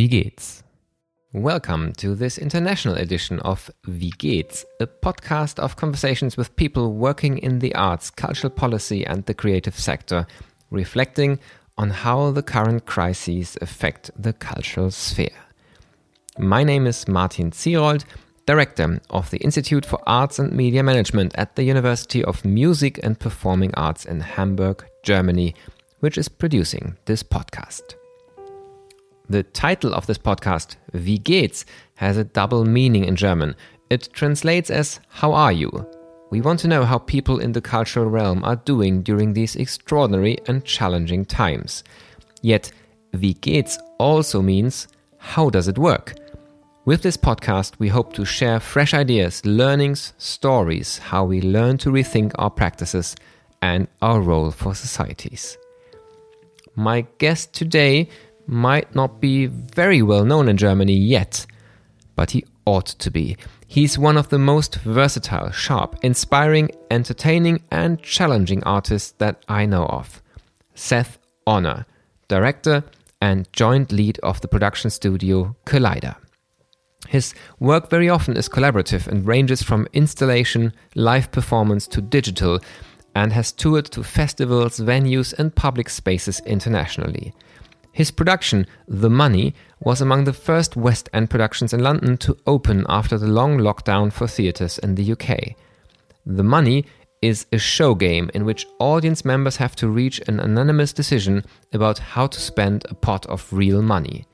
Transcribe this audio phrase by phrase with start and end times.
[0.00, 0.62] Wie geht's?
[1.34, 7.36] Welcome to this international edition of Wie geht's, a podcast of conversations with people working
[7.36, 10.26] in the arts, cultural policy, and the creative sector,
[10.70, 11.38] reflecting
[11.76, 15.36] on how the current crises affect the cultural sphere.
[16.38, 18.06] My name is Martin Zierold,
[18.46, 23.20] Director of the Institute for Arts and Media Management at the University of Music and
[23.20, 25.54] Performing Arts in Hamburg, Germany,
[25.98, 27.99] which is producing this podcast.
[29.30, 33.54] The title of this podcast, Wie geht's, has a double meaning in German.
[33.88, 35.70] It translates as How are you?
[36.30, 40.38] We want to know how people in the cultural realm are doing during these extraordinary
[40.48, 41.84] and challenging times.
[42.42, 42.72] Yet,
[43.12, 44.88] Wie geht's also means
[45.18, 46.14] How does it work?
[46.84, 51.92] With this podcast, we hope to share fresh ideas, learnings, stories, how we learn to
[51.92, 53.14] rethink our practices
[53.62, 55.56] and our role for societies.
[56.74, 58.08] My guest today
[58.46, 61.46] might not be very well known in Germany yet,
[62.16, 63.36] but he ought to be.
[63.66, 69.86] He's one of the most versatile, sharp, inspiring, entertaining, and challenging artists that I know
[69.86, 70.22] of.
[70.74, 71.86] Seth Honnor,
[72.28, 72.84] director
[73.20, 76.16] and joint lead of the production studio Kaleider.
[77.08, 82.60] His work very often is collaborative and ranges from installation, live performance to digital,
[83.14, 87.34] and has toured to festivals, venues, and public spaces internationally.
[88.00, 92.86] His production, The Money, was among the first West End productions in London to open
[92.88, 95.54] after the long lockdown for theatres in the UK.
[96.24, 96.86] The Money
[97.20, 101.98] is a show game in which audience members have to reach an anonymous decision about
[101.98, 104.24] how to spend a pot of real money.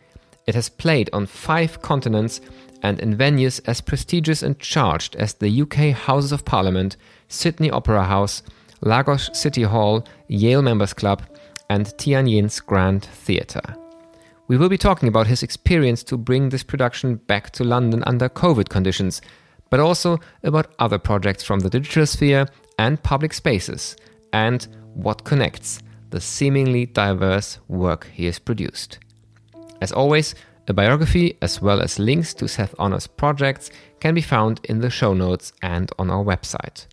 [0.47, 2.41] It has played on five continents
[2.84, 8.05] and in venues as prestigious and charged as the UK Houses of Parliament, Sydney Opera
[8.05, 8.44] House,
[8.81, 11.25] Lagos City Hall, Yale Members Club,
[11.70, 13.77] and Tianjin's Grand Theatre.
[14.48, 18.28] We will be talking about his experience to bring this production back to London under
[18.28, 19.21] COVID conditions,
[19.71, 22.47] but also about other projects from the digital sphere
[22.78, 23.97] and public spaces,
[24.32, 28.99] and what connects the seemingly diverse work he has produced.
[29.81, 30.34] As always,
[30.69, 34.91] a biography as well as links to Seth Honnor's projects can be found in the
[34.91, 36.87] show notes and on our website.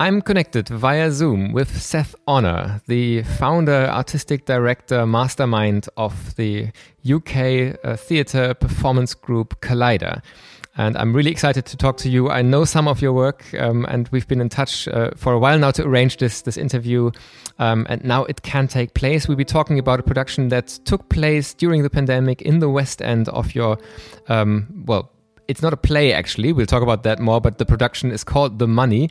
[0.00, 6.72] I'm connected via Zoom with Seth Honnor, the founder, artistic director, mastermind of the
[7.08, 10.20] UK uh, theatre performance group Kaleider.
[10.76, 12.30] And I'm really excited to talk to you.
[12.30, 15.38] I know some of your work, um, and we've been in touch uh, for a
[15.38, 17.12] while now to arrange this this interview.
[17.58, 19.28] Um, and now it can take place.
[19.28, 23.00] We'll be talking about a production that took place during the pandemic in the West
[23.00, 23.78] End of your,
[24.28, 25.12] um, well,
[25.46, 26.52] it's not a play actually.
[26.52, 27.40] We'll talk about that more.
[27.40, 29.10] But the production is called The Money,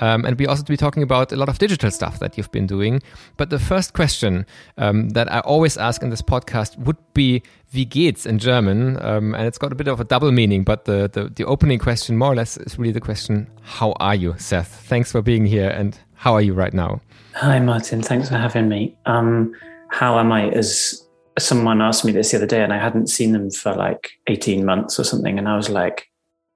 [0.00, 2.66] um, and we also be talking about a lot of digital stuff that you've been
[2.66, 3.02] doing.
[3.36, 4.46] But the first question
[4.78, 9.34] um, that I always ask in this podcast would be "Wie geht's" in German, um,
[9.34, 10.64] and it's got a bit of a double meaning.
[10.64, 14.14] But the, the the opening question, more or less, is really the question: How are
[14.14, 14.68] you, Seth?
[14.88, 17.00] Thanks for being here, and how are you right now?
[17.34, 18.02] Hi, Martin.
[18.02, 18.96] Thanks for having me.
[19.06, 19.54] Um,
[19.88, 20.48] how am I?
[20.50, 21.06] As
[21.38, 24.64] someone asked me this the other day, and I hadn't seen them for like eighteen
[24.64, 26.09] months or something, and I was like,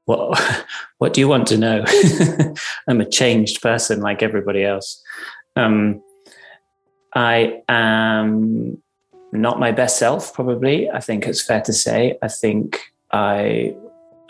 [0.05, 0.67] what
[0.99, 1.85] what do you want to know?
[2.89, 5.03] I'm a changed person like everybody else.
[5.57, 6.03] Um,
[7.17, 8.83] i am
[9.33, 12.19] not my best self probably i think it's fair to say.
[12.23, 12.81] I think
[13.13, 13.75] i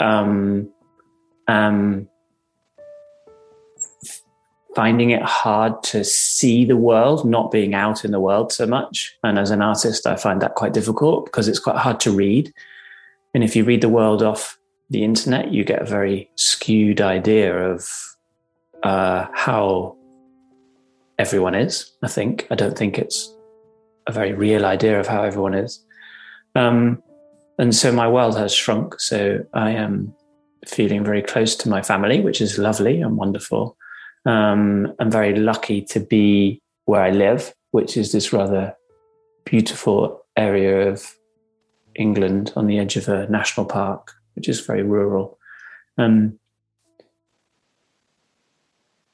[0.01, 0.69] um,
[1.49, 2.09] am
[4.75, 9.17] finding it hard to see the world not being out in the world so much.
[9.23, 12.53] And as an artist i find that quite difficult because it's quite hard to read.
[13.33, 14.59] And if you read the world off
[14.91, 17.89] the internet, you get a very skewed idea of
[18.83, 19.97] uh, how
[21.19, 21.93] everyone is.
[22.03, 23.33] I think I don't think it's
[24.07, 25.85] a very real idea of how everyone is,
[26.55, 27.03] um,
[27.59, 29.01] and so my world has shrunk.
[29.01, 30.15] So I am
[30.67, 33.77] feeling very close to my family, which is lovely and wonderful.
[34.27, 38.75] Um, I'm very lucky to be where I live, which is this rather
[39.45, 41.15] beautiful area of
[41.95, 45.39] England on the edge of a national park which is very rural.
[45.99, 46.39] Um,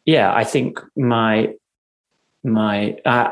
[0.05, 1.55] yeah, I think my
[2.43, 3.31] my uh,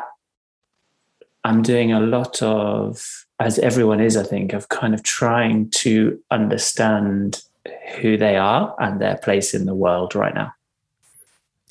[1.45, 6.23] I'm doing a lot of, as everyone is, I think, of kind of trying to
[6.31, 7.43] understand
[8.01, 10.53] who they are and their place in the world right now.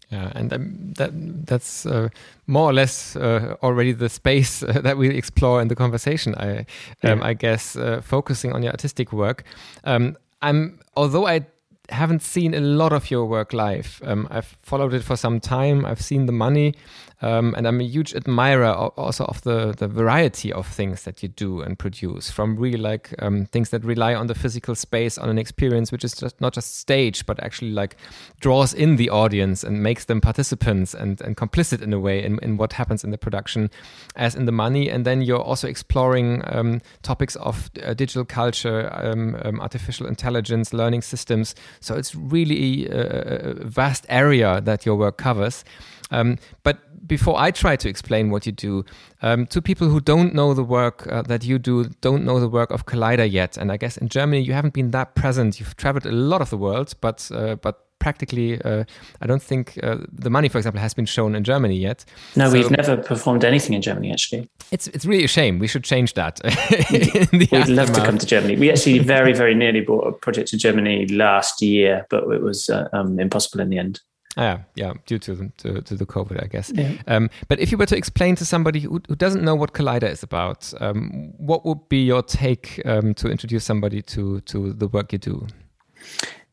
[0.09, 1.12] Yeah, and um, that
[1.45, 2.07] that's uh,
[2.45, 6.33] more or less uh, already the space uh, that we explore in the conversation.
[6.36, 6.59] I
[7.04, 7.19] um, yeah.
[7.21, 9.44] I guess uh, focusing on your artistic work.
[9.83, 11.45] Um, I'm although I
[11.89, 14.01] haven't seen a lot of your work live.
[14.06, 15.86] Um, I've followed it for some time.
[15.86, 16.74] I've seen the money,
[17.22, 21.30] um, and I'm a huge admirer also of the, the variety of things that you
[21.30, 25.30] do and produce, from really like um, things that rely on the physical space, on
[25.30, 27.98] an experience which is just not just stage, but actually like
[28.40, 32.38] draws in the audience and makes them participants and, and complicit in a way in,
[32.44, 33.72] in what happens in the production,
[34.16, 34.90] as in the money.
[34.90, 40.72] And then you're also exploring um, topics of uh, digital culture, um, um, artificial intelligence,
[40.72, 41.56] learning systems.
[41.80, 45.64] So it's really a, a vast area that your work covers.
[46.12, 48.86] Um, but before I try to explain what you do,
[49.21, 52.50] um, to people who don't know the work uh, that you do, don't know the
[52.50, 55.59] work of Kaleider yet, and I guess in Germany you haven't been that present.
[55.59, 58.83] You've traveled a lot of the world, but uh, but practically, uh,
[59.21, 62.06] I don't think uh, the money, for example, has been shown in Germany yet.
[62.36, 64.12] No, so we've never performed anything in Germany.
[64.12, 65.59] Actually, it's it's really a shame.
[65.59, 66.39] We should change that.
[67.31, 67.69] We'd aftermath.
[67.69, 68.57] love to come to Germany.
[68.57, 72.69] We actually very very nearly brought a project to Germany last year, but it was
[72.69, 74.01] uh, um, impossible in the end.
[74.38, 76.72] Yeah, yeah, due to the, to, to the COVID, I guess.
[76.74, 76.92] Yeah.
[77.07, 80.10] Um, but if you were to explain to somebody who, who doesn't know what Kaleider
[80.10, 84.88] is about, um, what would be your take um, to introduce somebody to to the
[84.88, 85.48] work you do?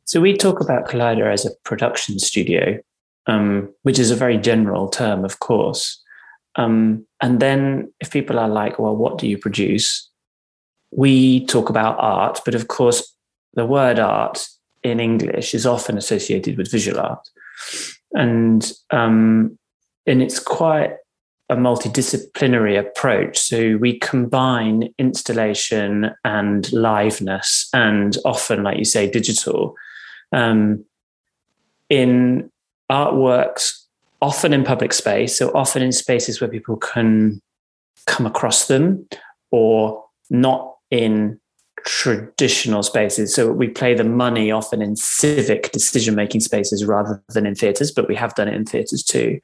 [0.04, 2.78] So we talk about Kaleider as a production studio,
[3.26, 6.02] um, which is a very general term, of course.
[6.56, 10.08] Um, and then if people are like, "Well, what do you produce?"
[10.90, 13.14] We talk about art, but of course,
[13.52, 14.46] the word art
[14.82, 17.28] in English is often associated with visual art
[18.12, 19.58] and um,
[20.06, 20.96] and it's quite
[21.50, 23.38] a multidisciplinary approach.
[23.38, 29.74] So we combine installation and liveness, and often, like you say, digital.
[30.32, 30.84] Um,
[31.90, 32.50] in
[32.90, 33.84] artworks,
[34.22, 37.40] often in public space, so often in spaces where people can
[38.06, 39.06] come across them,
[39.50, 41.40] or not in
[41.84, 43.34] traditional spaces.
[43.34, 47.92] So we play the money often in civic decision making spaces rather than in theatres,
[47.92, 49.40] but we have done it in theatres too.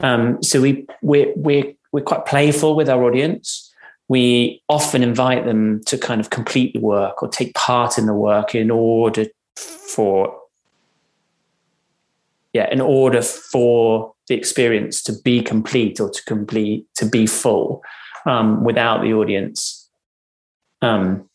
[0.00, 3.72] Um, so we we're, we're we're quite playful with our audience.
[4.08, 8.14] We often invite them to kind of complete the work or take part in the
[8.14, 10.36] work in order for
[12.52, 17.82] yeah, in order for the experience to be complete or to complete to be full.
[18.26, 19.80] Um, without the audience
[20.82, 21.29] um,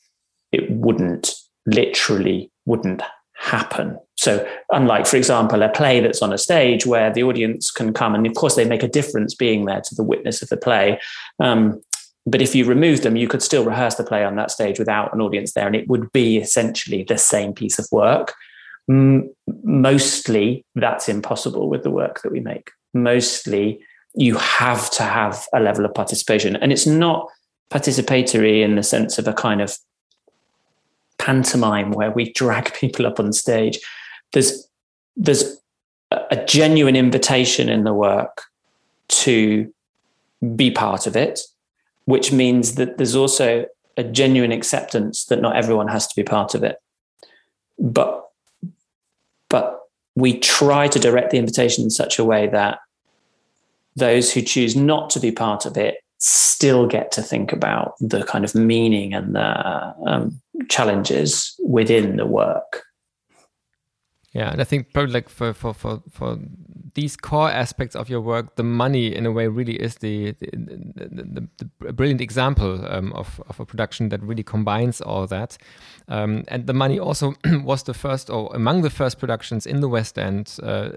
[0.56, 1.34] it wouldn't
[1.66, 3.02] literally wouldn't
[3.38, 3.98] happen.
[4.18, 8.16] So, unlike, for example, a play that's on a stage where the audience can come,
[8.16, 11.00] and of course, they make a difference being there to the witness of the play.
[11.40, 11.81] Um,
[12.25, 15.13] but if you remove them, you could still rehearse the play on that stage without
[15.13, 18.34] an audience there, and it would be essentially the same piece of work.
[18.88, 22.72] Mostly, that's impossible with the work that we make.
[22.94, 23.80] Mostly,
[24.16, 27.28] you have to have a level of participation, and it's not
[27.69, 29.78] participatory in the sense of a kind of
[31.25, 33.80] pantomime where we drag people up on stage.
[34.33, 34.68] There's
[35.18, 35.57] there's
[36.12, 38.44] a genuine invitation in the work
[39.07, 39.74] to
[40.56, 41.39] be part of it,
[42.06, 43.66] which means that there's also
[43.98, 46.77] a genuine acceptance that not everyone has to be part of it.
[47.80, 48.30] But
[49.49, 49.81] but
[50.16, 52.80] we try to direct the invitation in such a way that
[53.95, 58.24] those who choose not to be part of it still get to think about the
[58.24, 62.84] kind of meaning and the um, challenges within the work.
[64.35, 66.37] Yeah, and I think probably like for for for for
[66.94, 70.49] these core aspects of your work, the money in a way really is the the,
[70.54, 75.57] the, the brilliant example um, of of a production that really combines all that.
[76.07, 79.87] Um, and the money also was the first or among the first productions in the
[79.87, 80.89] West End uh,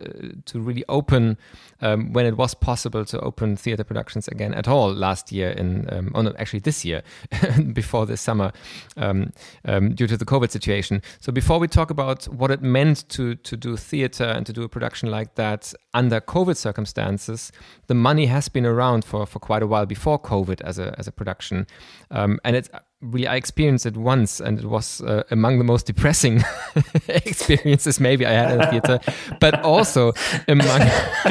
[0.46, 1.38] to really open
[1.80, 5.88] um, when it was possible to open theater productions again at all last year in
[5.92, 7.02] um, oh no actually this year
[7.72, 8.52] before this summer
[8.96, 9.32] um,
[9.64, 11.02] um, due to the COVID situation.
[11.20, 14.62] So before we talk about what it meant to to do theater and to do
[14.62, 17.52] a production like that under COVID circumstances,
[17.86, 21.06] the money has been around for for quite a while before COVID as a as
[21.06, 21.66] a production,
[22.10, 22.70] um, and it's
[23.00, 26.42] really I experienced it once, and it was uh, among the most depressing
[27.08, 28.98] experiences maybe I had in the theater,
[29.40, 30.12] but also
[30.48, 30.66] among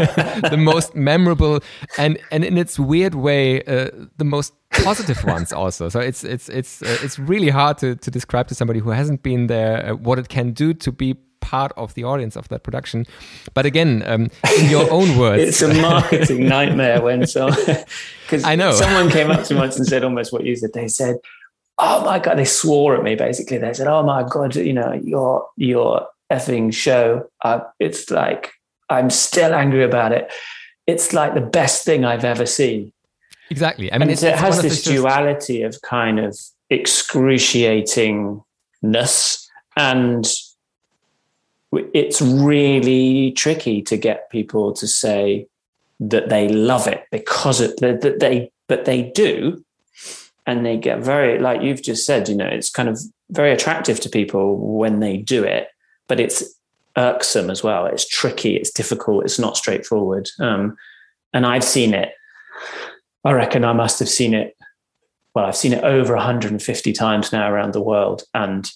[0.50, 1.60] the most memorable
[1.98, 5.90] and and in its weird way uh, the most positive ones also.
[5.90, 9.24] So it's it's it's uh, it's really hard to to describe to somebody who hasn't
[9.24, 12.64] been there uh, what it can do to be part of the audience of that
[12.64, 13.06] production.
[13.54, 14.30] But again, um,
[14.60, 17.50] in your own words, it's a marketing nightmare when so
[18.24, 20.74] because I know someone came up to me once and said almost what you said.
[20.74, 21.18] They said
[21.78, 23.58] oh my god, they swore at me basically.
[23.58, 28.52] They said, oh my god, you know, your your effing show, uh, it's like
[28.90, 30.32] I'm still angry about it.
[30.86, 32.94] It's like the best thing I've ever seen.
[33.50, 33.92] Exactly.
[33.92, 36.38] I mean, it has this duality of kind of
[36.72, 40.28] excruciatingness and
[41.72, 45.48] it's really tricky to get people to say
[46.00, 49.64] that they love it because it, that they but they do.
[50.46, 52.98] And they get very like you've just said you know it's kind of
[53.32, 55.68] very attractive to people when they do it
[56.08, 56.56] but it's
[56.96, 57.86] irksome as well.
[57.86, 58.56] It's tricky.
[58.56, 59.26] It's difficult.
[59.26, 60.30] It's not straightforward.
[60.40, 60.78] Um,
[61.34, 62.14] and i've seen it.
[63.26, 64.56] I reckon i must have seen it
[65.36, 68.24] well i've seen it over 150 times now around the world.
[68.34, 68.72] And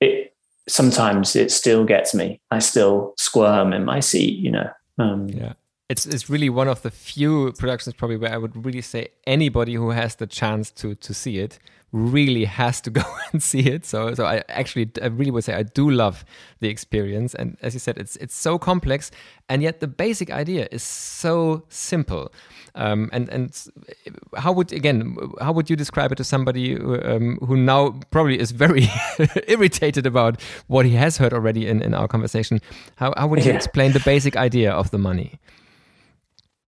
[0.00, 0.29] it
[0.70, 2.40] sometimes it still gets me.
[2.50, 5.54] I still squirm in my seat you know um, yeah.
[5.88, 9.74] It's it's really one of the few productions probably where I would really say anybody
[9.74, 11.58] who has the chance to to see it
[11.92, 13.84] really has to go and see it.
[13.84, 16.24] So so I actually I really would say I do love
[16.60, 17.34] the experience.
[17.34, 19.10] And as you said, it's it's so complex,
[19.48, 22.32] and yet the basic idea is so simple.
[22.74, 23.66] Um, and and
[24.36, 28.38] how would again how would you describe it to somebody who, um, who now probably
[28.38, 28.88] is very
[29.48, 32.60] irritated about what he has heard already in, in our conversation?
[32.96, 33.56] How how would you yeah.
[33.56, 35.40] explain the basic idea of the money?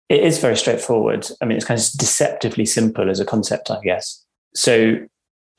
[0.10, 1.28] It is very straightforward.
[1.42, 4.24] I mean, it's kind of deceptively simple as a concept, I guess.
[4.58, 5.08] So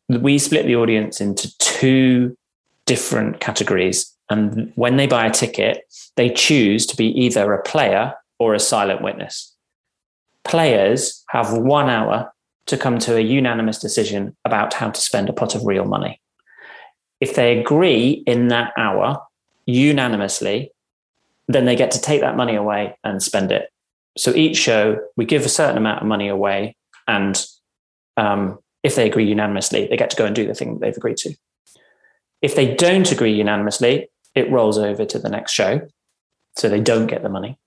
[0.08, 2.36] we split the audience into two
[2.86, 4.12] different categories.
[4.30, 5.82] And when they buy a ticket,
[6.16, 9.54] they choose to be either a player or a silent witness.
[10.44, 12.32] Players have one hour
[12.66, 16.20] to come to a unanimous decision about how to spend a pot of real money.
[17.20, 19.20] If they agree in that hour
[19.66, 20.72] unanimously,
[21.48, 23.70] then they get to take that money away and spend it
[24.18, 26.76] so each show, we give a certain amount of money away,
[27.06, 27.40] and
[28.16, 30.96] um, if they agree unanimously, they get to go and do the thing that they've
[30.96, 31.34] agreed to.
[32.40, 35.86] If they don't agree unanimously, it rolls over to the next show,
[36.56, 37.58] so they don't get the money.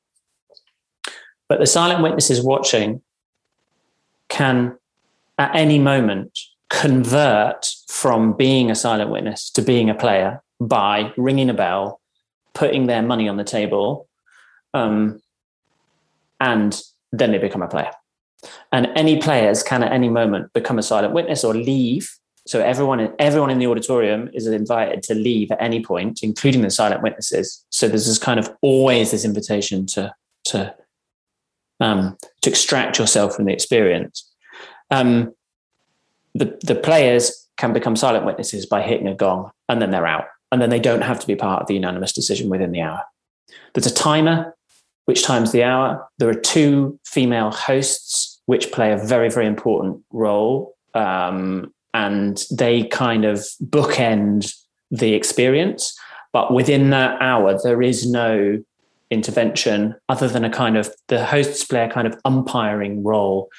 [1.48, 3.04] But the silent witnesses watching
[4.30, 4.80] can,
[5.38, 11.52] at any moment, convert from being a silent witness to being a player by ringing
[11.52, 12.02] a bell,
[12.56, 14.08] putting their money on the table,
[14.74, 15.22] um,
[16.40, 17.92] and then they become a player.
[18.72, 22.10] And any players can at any moment become a silent witness or leave.
[22.48, 26.72] So everyone, everyone in the auditorium is invited to leave at any point, including the
[26.72, 27.64] silent witnesses.
[27.70, 30.14] So there's this kind of always this invitation to
[30.46, 30.74] to
[31.80, 34.30] um, to extract yourself from the experience.
[34.90, 35.34] Um,
[36.34, 40.26] the the players can become silent witnesses by hitting a gong, and then they're out,
[40.52, 43.04] and then they don't have to be part of the unanimous decision within the hour.
[43.74, 44.56] There's a timer
[45.06, 46.08] which times the hour.
[46.20, 50.76] There are two female hosts, which play a very, very important role.
[50.94, 54.54] Um, and they kind of bookend
[54.90, 55.98] the experience.
[56.34, 58.64] But within that hour, there is no
[59.10, 63.50] intervention other than a kind of the hosts play a kind of umpiring role.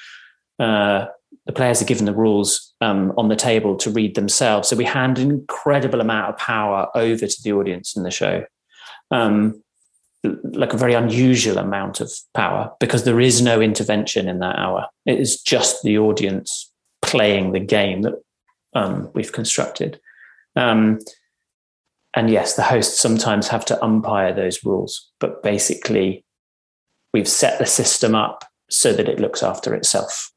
[0.59, 1.05] Uh,
[1.45, 4.67] the players are given the rules um, on the table to read themselves.
[4.67, 8.45] So we hand an incredible amount of power over to the audience in the show.
[9.11, 9.62] Um,
[10.23, 14.87] like a very unusual amount of power because there is no intervention in that hour.
[15.05, 18.15] It is just the audience playing the game that
[18.73, 19.99] um, we've constructed.
[20.55, 20.99] Um,
[22.15, 26.23] and yes, the hosts sometimes have to umpire those rules, but basically,
[27.13, 30.31] we've set the system up so that it looks after itself.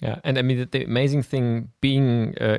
[0.00, 2.58] Yeah, and I mean the, amazing thing being uh,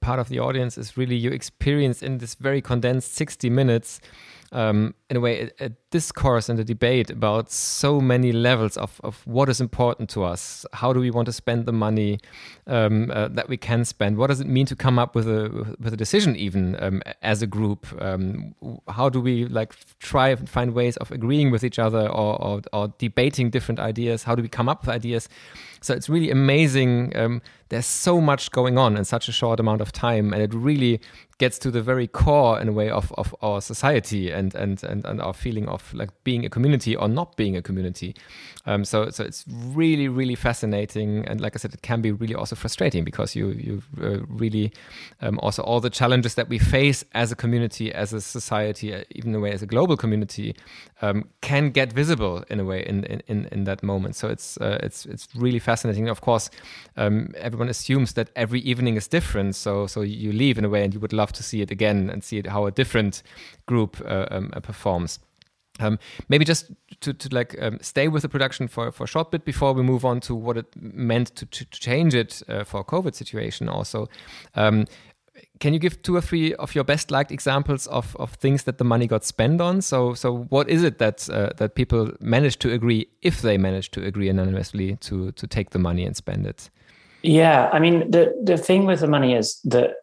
[0.00, 4.00] part of the audience is really you experience in this very condensed sixty minutes
[4.52, 9.00] um, in a way, a, a, discourse and a debate about so many levels of,
[9.02, 10.66] of what is important to us.
[10.74, 12.18] How do we want to spend the money
[12.66, 14.18] um, uh, that we can spend?
[14.18, 17.40] What does it mean to come up with a with a decision, even um, as
[17.42, 17.86] a group?
[18.02, 18.54] Um,
[18.88, 22.62] how do we like try and find ways of agreeing with each other or, or,
[22.72, 24.24] or, debating different ideas?
[24.24, 25.28] How do we come up with ideas?
[25.80, 27.40] So it's really amazing.
[27.68, 31.00] There's so much going on in such a short amount of time, and it really
[31.38, 35.04] gets to the very core in a way of, of our society and, and and
[35.04, 38.14] and our feeling of like being a community or not being a community.
[38.66, 42.34] Um, so so it's really really fascinating, and like I said, it can be really
[42.34, 44.72] also frustrating because you you uh, really
[45.20, 49.04] um, also all the challenges that we face as a community, as a society, uh,
[49.10, 50.56] even in a way as a global community,
[51.02, 54.16] um, can get visible in a way in in, in that moment.
[54.16, 56.08] So it's uh, it's it's really fascinating.
[56.08, 56.50] Of course,
[56.96, 59.56] um, everyone assumes that every evening is different.
[59.56, 62.10] So so you leave in a way, and you would love to see it again
[62.10, 63.22] and see it how a different
[63.66, 65.18] group uh, um, uh, performs.
[65.80, 65.98] Um,
[66.28, 69.44] maybe just to, to like um, stay with the production for, for a short bit
[69.44, 72.84] before we move on to what it meant to, to, to change it uh, for
[72.84, 74.08] COVID situation also.
[74.56, 74.86] Um,
[75.60, 78.78] can you give two or three of your best liked examples of, of things that
[78.78, 79.82] the money got spent on?
[79.82, 83.90] So so what is it that uh, that people manage to agree if they manage
[83.90, 86.70] to agree anonymously to to take the money and spend it?
[87.22, 89.94] Yeah, I mean the the thing with the money is that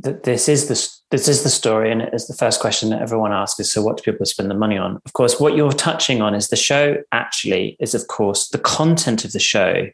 [0.00, 3.02] that this is the this is the story, and it is the first question that
[3.02, 5.00] everyone asks is so what do people spend the money on?
[5.04, 9.24] Of course, what you're touching on is the show actually is of course the content
[9.24, 9.88] of the show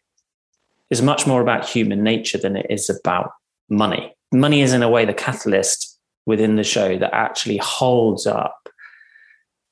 [0.91, 3.33] is much more about human nature than it is about
[3.69, 4.15] money.
[4.33, 8.69] Money is in a way the catalyst within the show that actually holds up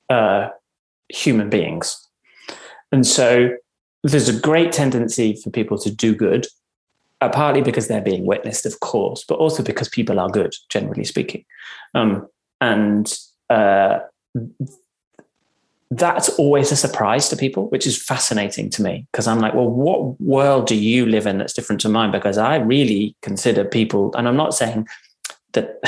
[0.08, 0.48] uh,
[1.08, 2.08] human beings,
[2.90, 3.50] and so
[4.10, 6.46] there's a great tendency for people to do good,
[7.20, 11.04] uh, partly because they're being witnessed, of course, but also because people are good, generally
[11.04, 11.44] speaking.
[11.94, 12.28] Um,
[12.60, 13.12] and
[13.50, 14.00] uh,
[15.90, 19.68] that's always a surprise to people, which is fascinating to me because I'm like, well,
[19.68, 22.12] what world do you live in that's different to mine?
[22.12, 24.86] Because I really consider people, and I'm not saying
[25.52, 25.80] that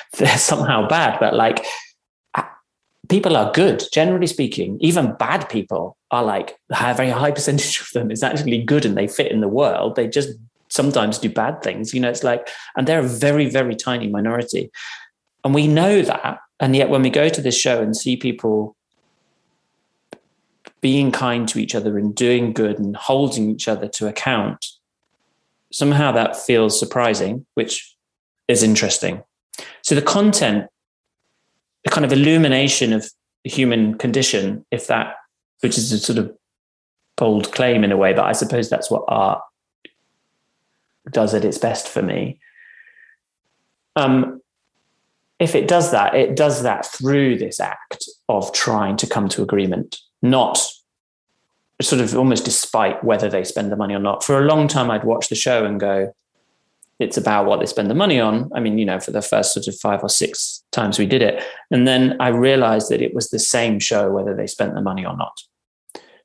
[0.18, 1.64] they're somehow bad, but like
[3.08, 4.78] people are good, generally speaking.
[4.80, 8.96] Even bad people are like a very high percentage of them is actually good and
[8.96, 9.96] they fit in the world.
[9.96, 10.30] They just
[10.68, 11.94] sometimes do bad things.
[11.94, 14.70] You know, it's like, and they're a very, very tiny minority.
[15.44, 16.38] And we know that.
[16.58, 18.76] And yet when we go to this show and see people
[20.80, 24.66] being kind to each other and doing good and holding each other to account,
[25.72, 27.96] somehow that feels surprising, which
[28.48, 29.22] is interesting.
[29.82, 30.66] So the content
[31.84, 33.10] the kind of illumination of
[33.44, 35.14] the human condition, if that,
[35.60, 36.34] which is a sort of
[37.16, 39.42] bold claim in a way, but I suppose that's what art
[41.10, 42.38] does at its best for me.
[43.96, 44.40] Um,
[45.38, 49.42] if it does that, it does that through this act of trying to come to
[49.42, 50.66] agreement, not
[51.80, 54.22] sort of almost despite whether they spend the money or not.
[54.22, 56.14] For a long time, I'd watch the show and go,
[56.98, 58.50] it's about what they spend the money on.
[58.54, 61.22] I mean, you know, for the first sort of five or six times we did
[61.22, 61.42] it.
[61.70, 65.06] And then I realized that it was the same show whether they spent the money
[65.06, 65.40] or not.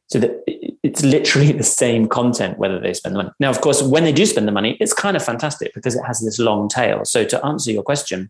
[0.08, 0.44] So that
[0.84, 3.32] it's literally the same content whether they spend the money.
[3.40, 6.04] Now, of course, when they do spend the money, it's kind of fantastic because it
[6.06, 7.06] has this long tail.
[7.06, 8.30] So to answer your question,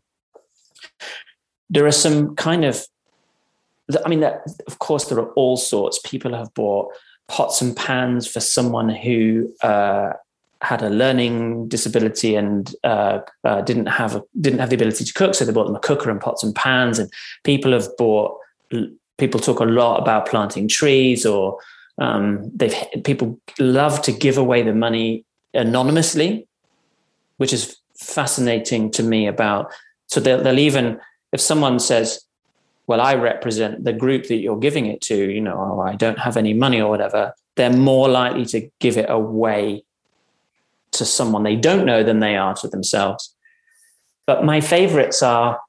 [1.69, 2.85] there are some kind of
[4.03, 5.99] I mean, that, of course, there are all sorts.
[6.03, 6.91] People have bought
[7.27, 10.13] pots and pans for someone who uh,
[10.61, 15.13] had a learning disability and uh, uh, didn't have a, didn't have the ability to
[15.13, 16.99] cook, so they bought them a cooker and pots and pans.
[16.99, 17.11] And
[17.43, 18.37] people have bought.
[19.17, 21.59] People talk a lot about planting trees, or
[21.97, 25.23] um, they've people love to give away the money
[25.53, 26.47] anonymously,
[27.37, 29.27] which is fascinating to me.
[29.27, 29.71] About
[30.07, 30.99] so they'll, they'll even
[31.31, 32.25] if someone says,
[32.87, 36.19] "Well, I represent the group that you're giving it to," you know, oh, I don't
[36.19, 37.33] have any money or whatever.
[37.55, 39.85] They're more likely to give it away
[40.91, 43.33] to someone they don't know than they are to themselves.
[44.25, 45.59] But my favorites are,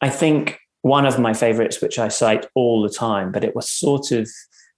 [0.00, 3.68] I think, one of my favorites, which I cite all the time, but it was
[3.68, 4.28] sort of,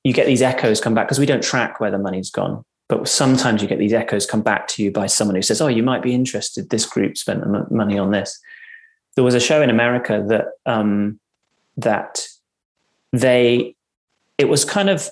[0.04, 2.64] you get these echoes come back because we don't track where the money's gone.
[2.88, 5.66] But sometimes you get these echoes come back to you by someone who says, Oh,
[5.66, 6.70] you might be interested.
[6.70, 8.40] This group spent the money on this.
[9.16, 11.20] There was a show in America that, um,
[11.76, 12.26] that
[13.12, 13.76] they,
[14.38, 15.10] it was kind of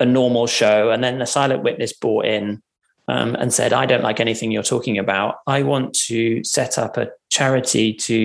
[0.00, 2.62] a normal show, and then the silent witness brought in
[3.08, 5.36] um, and said, "I don't like anything you're talking about.
[5.46, 8.18] I want to set up a charity to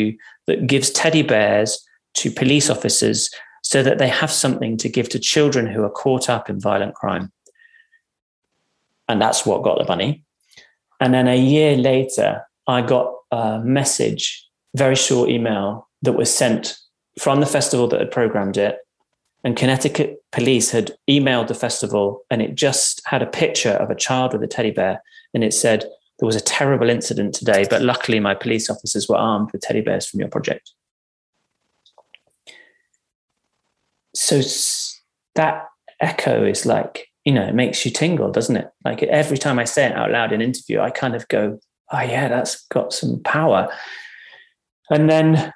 [0.48, 1.70] that gives teddy bears
[2.20, 3.30] to police officers
[3.64, 6.96] so that they have something to give to children who are caught up in violent
[6.96, 7.32] crime."
[9.08, 10.24] And that's what got the money.
[11.00, 12.30] And then a year later,
[12.68, 16.78] I got a message, very short email that was sent
[17.20, 18.78] from the festival that had programmed it
[19.44, 23.96] and Connecticut police had emailed the festival and it just had a picture of a
[23.96, 25.02] child with a teddy bear.
[25.34, 25.86] And it said,
[26.22, 29.82] There was a terrible incident today, but luckily my police officers were armed with teddy
[29.82, 30.72] bears from your project.
[34.16, 34.40] So
[35.34, 35.68] that
[36.00, 38.72] echo is like, you know, it makes you tingle, doesn't it?
[38.86, 41.60] Like every time I say it out loud in an interview, I kind of go,
[41.92, 43.70] Oh, yeah, that's got some power.
[44.90, 45.52] And then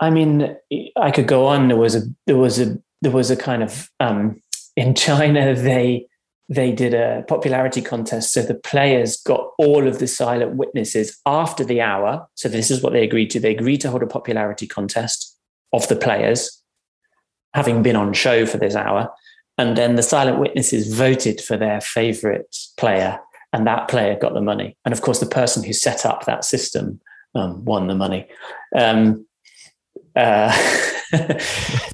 [0.00, 0.56] I mean,
[0.96, 1.68] I could go on.
[1.68, 4.40] There was a there was a there was a kind of um,
[4.76, 6.06] in China they
[6.48, 8.32] they did a popularity contest.
[8.32, 12.26] So the players got all of the silent witnesses after the hour.
[12.34, 13.40] So this is what they agreed to.
[13.40, 15.36] They agreed to hold a popularity contest
[15.74, 16.62] of the players,
[17.52, 19.10] having been on show for this hour.
[19.58, 23.18] And then the silent witnesses voted for their favorite player,
[23.52, 24.76] and that player got the money.
[24.84, 27.00] And of course, the person who set up that system
[27.34, 28.26] um, won the money.
[28.74, 29.26] Um,
[30.18, 30.52] uh,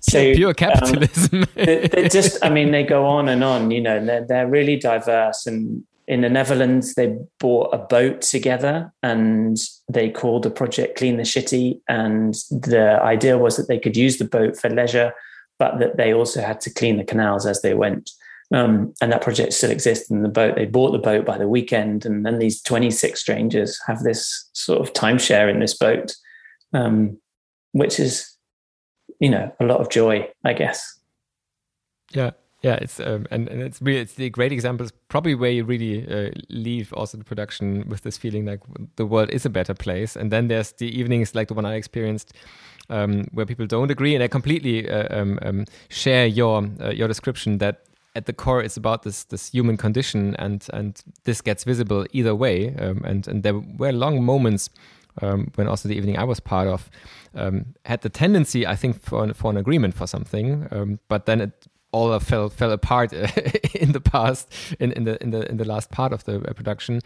[0.01, 1.43] so pure um, capitalism.
[1.43, 3.71] um, they, just, I mean, they go on and on.
[3.71, 8.93] You know, they're they're really diverse, and in the Netherlands, they bought a boat together
[9.03, 9.57] and
[9.89, 11.81] they called the project Clean the Shitty.
[11.89, 15.15] And the idea was that they could use the boat for leisure,
[15.59, 18.11] but that they also had to clean the canals as they went.
[18.53, 20.57] Um, and that project still exists in the boat.
[20.57, 24.81] They bought the boat by the weekend, and then these 26 strangers have this sort
[24.81, 26.15] of timeshare in this boat,
[26.75, 27.19] um,
[27.75, 28.37] which is,
[29.21, 30.99] you know, a lot of joy, I guess.
[32.13, 32.31] Yeah,
[32.63, 34.87] yeah, it's um, and, and it's really it's the great example.
[35.09, 38.61] probably where you really uh, leave also the production with this feeling like
[38.95, 40.15] the world is a better place.
[40.15, 42.33] And then there's the evenings like the one I experienced,
[42.91, 47.09] um, where people don't agree, and I completely uh, um, um share your uh, your
[47.09, 47.83] description that
[48.15, 52.37] at the core it's about this this human condition, and and this gets visible either
[52.37, 52.73] way.
[52.77, 54.71] Um, and and there were long moments
[55.23, 56.91] um, when also the evening I was part of
[57.35, 61.41] um, had the tendency, I think, for for an agreement for something, um, but then
[61.41, 63.13] it all fell fell apart
[63.75, 66.53] in the past in, in the in the in the last part of the uh,
[66.53, 67.01] production.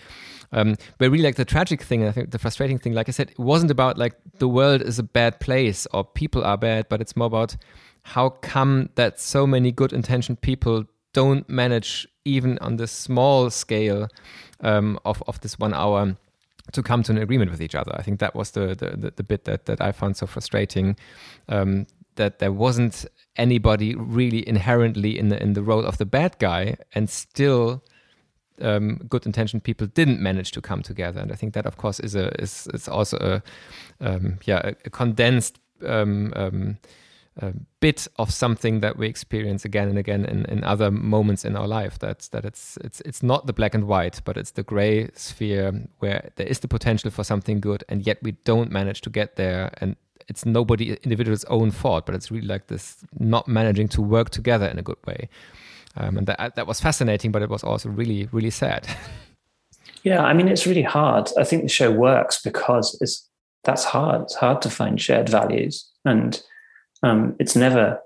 [0.53, 3.31] Um, but really, like the tragic thing, I think the frustrating thing, like I said,
[3.31, 7.01] it wasn't about like the world is a bad place or people are bad, but
[7.01, 7.57] it's more about
[8.03, 14.09] how come that so many good intentioned people don't manage even on the small scale
[14.61, 16.16] um, of of this one hour
[16.72, 17.92] to come to an agreement with each other.
[17.94, 20.96] I think that was the the, the bit that, that I found so frustrating.
[21.48, 26.38] Um, that there wasn't anybody really inherently in the in the role of the bad
[26.38, 27.83] guy, and still
[28.61, 31.20] um, good intentioned people didn't manage to come together.
[31.20, 33.16] And I think that, of course, is a is, is also
[34.00, 35.59] a um, yeah a, a condensed.
[37.40, 41.55] A bit of something that we experience again and again in, in other moments in
[41.55, 41.98] our life.
[42.01, 45.88] That that it's it's it's not the black and white, but it's the gray sphere
[46.01, 49.37] where there is the potential for something good, and yet we don't manage to get
[49.37, 49.70] there.
[49.81, 49.94] And
[50.29, 54.66] it's nobody individual's own fault, but it's really like this not managing to work together
[54.66, 55.29] in a good way.
[55.96, 58.87] Um, and that that was fascinating, but it was also really really sad.
[60.03, 61.31] yeah, I mean, it's really hard.
[61.38, 63.29] I think the show works because it's
[63.64, 64.22] that's hard.
[64.22, 66.40] It's hard to find shared values, and
[67.02, 68.00] um, it's never.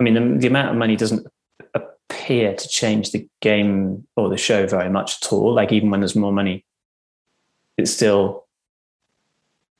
[0.00, 1.26] I mean, the, the amount of money doesn't
[1.74, 5.52] appear to change the game or the show very much at all.
[5.52, 6.64] Like even when there's more money,
[7.76, 8.46] it still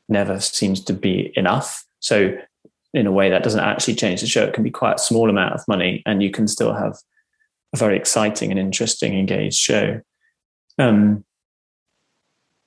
[0.08, 1.84] never seems to be enough.
[2.00, 2.36] So
[2.94, 4.44] in a way that doesn't actually change the show.
[4.44, 6.96] It can be quite a small amount of money and you can still have
[7.74, 10.00] a very exciting and interesting, engaged show.
[10.78, 11.24] Um,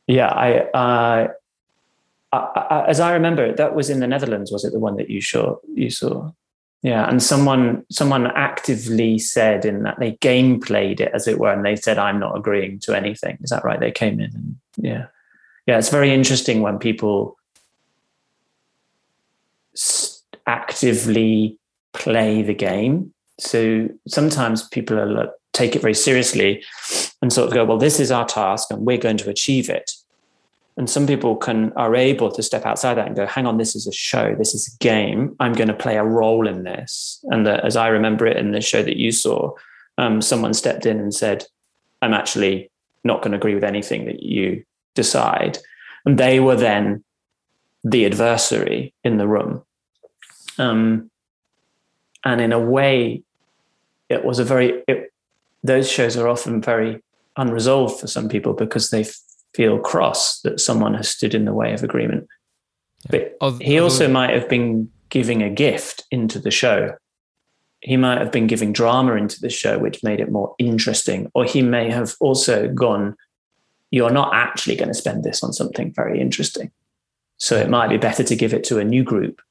[0.07, 1.27] yeah, I, uh,
[2.31, 4.51] I, I, as I remember, that was in the Netherlands.
[4.51, 5.57] Was it the one that you saw?
[5.73, 6.31] You saw,
[6.81, 7.07] yeah.
[7.09, 11.65] And someone, someone actively said in that they game played it, as it were, and
[11.65, 13.79] they said, "I'm not agreeing to anything." Is that right?
[13.79, 15.07] They came in, and yeah
[15.67, 17.37] yeah, it's very interesting when people
[20.47, 21.57] actively
[21.93, 23.13] play the game.
[23.39, 26.63] So sometimes people are, take it very seriously
[27.21, 29.91] and sort of go, well, this is our task and we're going to achieve it.
[30.77, 33.75] And some people can are able to step outside that and go, hang on, this
[33.75, 35.35] is a show, this is a game.
[35.39, 37.23] I'm going to play a role in this.
[37.25, 39.51] And the, as I remember it in the show that you saw,
[39.97, 41.45] um, someone stepped in and said,
[42.01, 42.71] I'm actually
[43.03, 44.63] not going to agree with anything that you
[44.95, 45.57] decide.
[46.05, 47.03] And they were then
[47.83, 49.63] the adversary in the room.
[50.57, 51.09] Um,
[52.23, 53.23] and in a way,
[54.09, 55.11] it was a very, it,
[55.63, 57.01] those shows are often very
[57.37, 59.05] unresolved for some people because they
[59.53, 62.27] feel cross that someone has stood in the way of agreement.
[63.11, 63.25] Yeah.
[63.39, 66.95] But he also might have been giving a gift into the show.
[67.81, 71.31] He might have been giving drama into the show, which made it more interesting.
[71.33, 73.15] Or he may have also gone
[73.91, 76.71] you're not actually going to spend this on something very interesting.
[77.37, 79.41] So it might be better to give it to a new group.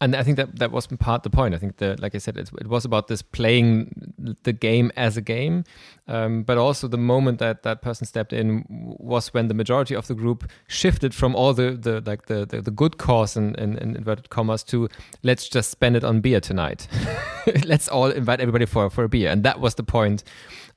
[0.00, 1.54] And I think that that was part the point.
[1.54, 4.12] I think that, like I said, it, it was about this playing
[4.44, 5.64] the game as a game,
[6.06, 10.06] um, but also the moment that that person stepped in was when the majority of
[10.06, 13.76] the group shifted from all the, the like the, the, the good cause in, in,
[13.78, 14.88] in, inverted commas to
[15.24, 16.86] let's just spend it on beer tonight.
[17.64, 20.22] let's all invite everybody for for a beer, and that was the point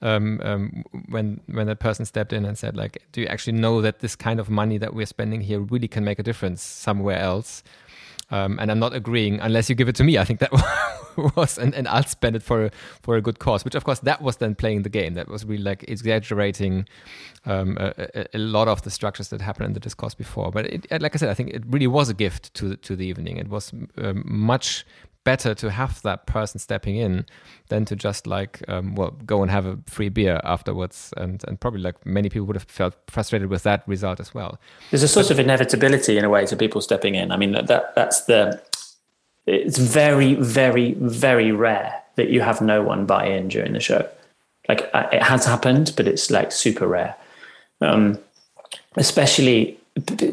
[0.02, 3.82] um, um, when when that person stepped in and said like, do you actually know
[3.82, 7.20] that this kind of money that we're spending here really can make a difference somewhere
[7.20, 7.62] else?
[8.32, 10.18] Um, and I'm not agreeing unless you give it to me.
[10.18, 10.52] I think that
[11.36, 13.66] was, and, and I'll spend it for for a good cause.
[13.66, 15.14] Which of course that was then playing the game.
[15.14, 16.88] That was really like exaggerating
[17.46, 20.52] um, a, a, lot of the structures that happened in the discourse before.
[20.52, 23.06] But it, like I said, I think it really was a gift to to the
[23.06, 23.38] evening.
[23.38, 24.86] It was um, much
[25.24, 27.26] better to have that person stepping in
[27.70, 31.14] than to just like um, well go and have a free beer afterwards.
[31.18, 34.60] And and probably like many people would have felt frustrated with that result as well.
[34.90, 37.32] There's a sort but, of inevitability in a way to people stepping in.
[37.32, 38.62] I mean that that's the
[39.46, 44.08] it's very very very rare that you have no one buy in during the show.
[44.68, 47.16] Like it has happened, but it's like super rare.
[47.82, 48.20] Um,
[48.96, 49.78] especially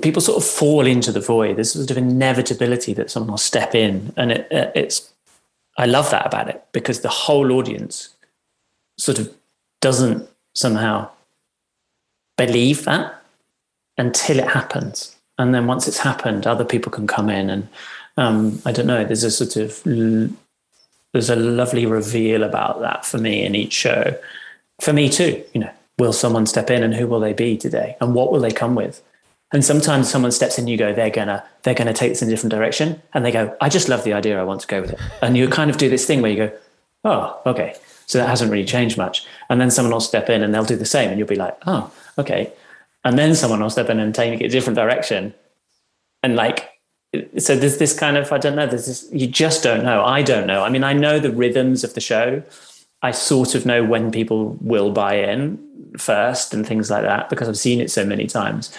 [0.03, 1.57] people sort of fall into the void.
[1.57, 5.13] There's sort of inevitability that someone will step in, and it, it's.
[5.77, 8.11] I love that about it because the whole audience
[8.97, 9.33] sort of
[9.81, 11.09] doesn't somehow
[12.37, 13.23] believe that
[13.97, 17.69] until it happens, and then once it's happened, other people can come in and
[18.17, 19.05] um, I don't know.
[19.05, 19.83] There's a sort of
[21.13, 24.19] there's a lovely reveal about that for me in each show.
[24.81, 27.97] For me too, you know, will someone step in and who will they be today
[28.01, 29.03] and what will they come with?
[29.51, 32.31] And sometimes someone steps in, you go, they're gonna they're gonna take this in a
[32.31, 34.93] different direction, and they go, I just love the idea, I want to go with
[34.93, 35.01] it.
[35.23, 36.53] And you kind of do this thing where you go,
[37.05, 37.75] oh, okay,
[38.07, 39.27] so that hasn't really changed much.
[39.49, 41.57] And then someone will step in and they'll do the same, and you'll be like,
[41.67, 42.53] oh, okay.
[43.05, 45.33] And then someone will step in and take it a different direction,
[46.23, 46.79] and like
[47.39, 48.67] so there's this kind of I don't know.
[48.67, 50.05] There's this you just don't know.
[50.05, 50.63] I don't know.
[50.63, 52.43] I mean, I know the rhythms of the show.
[53.01, 55.59] I sort of know when people will buy in
[55.97, 58.77] first and things like that because I've seen it so many times.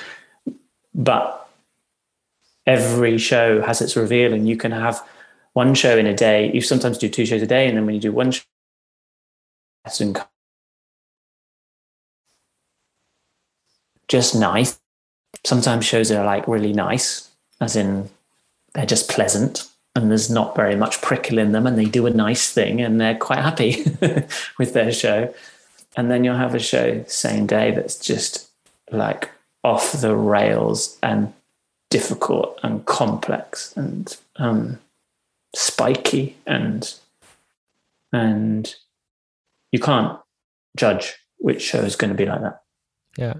[0.94, 1.48] But
[2.66, 5.02] every show has its reveal, and you can have
[5.54, 6.52] one show in a day.
[6.52, 8.44] You sometimes do two shows a day, and then when you do one show,
[14.08, 14.80] just nice.
[15.46, 17.30] Sometimes shows are like really nice,
[17.62, 18.10] as in
[18.74, 22.12] they're just pleasant and there's not very much prickle in them and they do a
[22.12, 23.84] nice thing and they're quite happy
[24.58, 25.34] with their show.
[25.96, 28.50] And then you'll have a show same day that's just
[28.92, 29.30] like
[29.64, 31.34] off the rails and
[31.90, 34.80] difficult and complex and um,
[35.56, 36.94] spiky and
[38.12, 38.76] and
[39.72, 40.20] you can't
[40.78, 42.62] judge which show is going to be like that.
[43.18, 43.36] Yeah.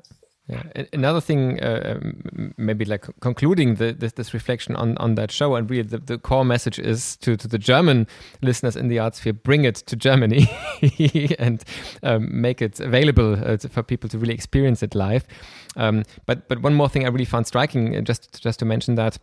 [0.50, 0.64] Yeah.
[0.94, 5.54] Another thing, uh, um, maybe like concluding the, this, this, reflection on, on that show,
[5.54, 8.08] and really the, the, core message is to, to the German
[8.42, 10.50] listeners in the art sphere bring it to Germany
[11.38, 11.64] and
[12.02, 15.28] um, make it available uh, to, for people to really experience it live.
[15.76, 18.96] Um, but, but one more thing I really found striking, uh, just, just to mention
[18.96, 19.20] that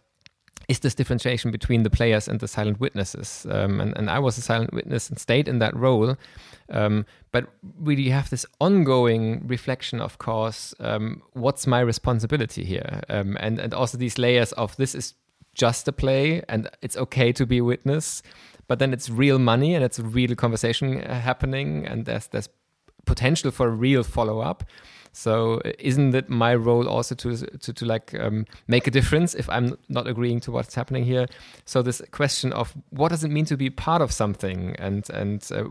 [0.68, 3.46] is this differentiation between the players and the silent witnesses.
[3.48, 6.16] Um, and, and I was a silent witness and stayed in that role.
[6.68, 7.46] Um, but
[7.78, 13.02] really have this ongoing reflection, of course, um, what's my responsibility here?
[13.08, 15.14] Um, and, and also these layers of this is
[15.54, 18.22] just a play and it's okay to be a witness,
[18.66, 22.48] but then it's real money and it's a real conversation uh, happening and there's, there's
[23.04, 24.64] potential for real follow up.
[25.16, 29.48] So isn't it my role also to to, to like um, make a difference if
[29.48, 31.26] I'm not agreeing to what's happening here?
[31.64, 35.48] So this question of what does it mean to be part of something, and and
[35.50, 35.64] uh,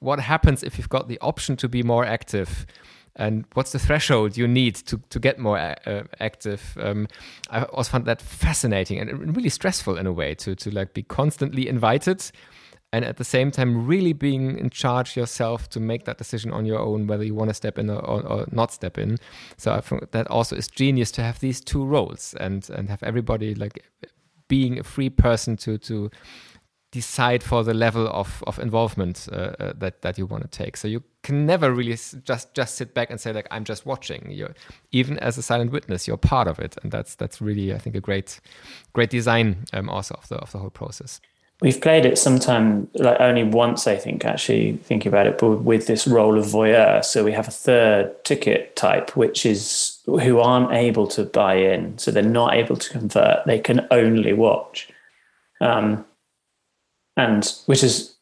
[0.00, 2.66] what happens if you've got the option to be more active,
[3.14, 6.76] and what's the threshold you need to to get more uh, active?
[6.80, 7.06] Um,
[7.50, 11.04] I always found that fascinating and really stressful in a way to to like be
[11.04, 12.32] constantly invited
[12.92, 16.66] and at the same time really being in charge yourself to make that decision on
[16.66, 19.18] your own whether you want to step in or, or, not step in
[19.56, 23.02] so i think that also is genius to have these two roles and and have
[23.02, 23.84] everybody like
[24.48, 26.10] being a free person to to
[26.92, 30.76] decide for the level of, of involvement uh, uh, that that you want to take.
[30.76, 34.30] So you can never really just just sit back and say like I'm just watching.
[34.30, 34.52] You
[34.92, 37.96] even as a silent witness, you're part of it, and that's that's really I think
[37.96, 38.40] a great
[38.92, 41.20] great design um, also of the of the whole process.
[41.62, 45.86] We've played it sometime, like only once, I think, actually, thinking about it, but with
[45.86, 47.04] this role of voyeur.
[47.04, 51.96] So we have a third ticket type, which is who aren't able to buy in.
[51.98, 54.88] So they're not able to convert, they can only watch.
[55.60, 56.04] Um,
[57.16, 58.16] and which is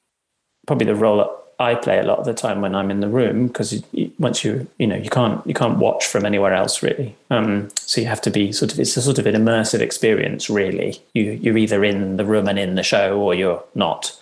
[0.66, 3.48] probably the role I play a lot of the time when I'm in the room
[3.48, 3.84] because
[4.18, 7.14] once you you know you can't you can't watch from anywhere else really.
[7.28, 10.48] Um, so you have to be sort of it's a sort of an immersive experience
[10.48, 11.02] really.
[11.12, 14.18] You you're either in the room and in the show or you're not.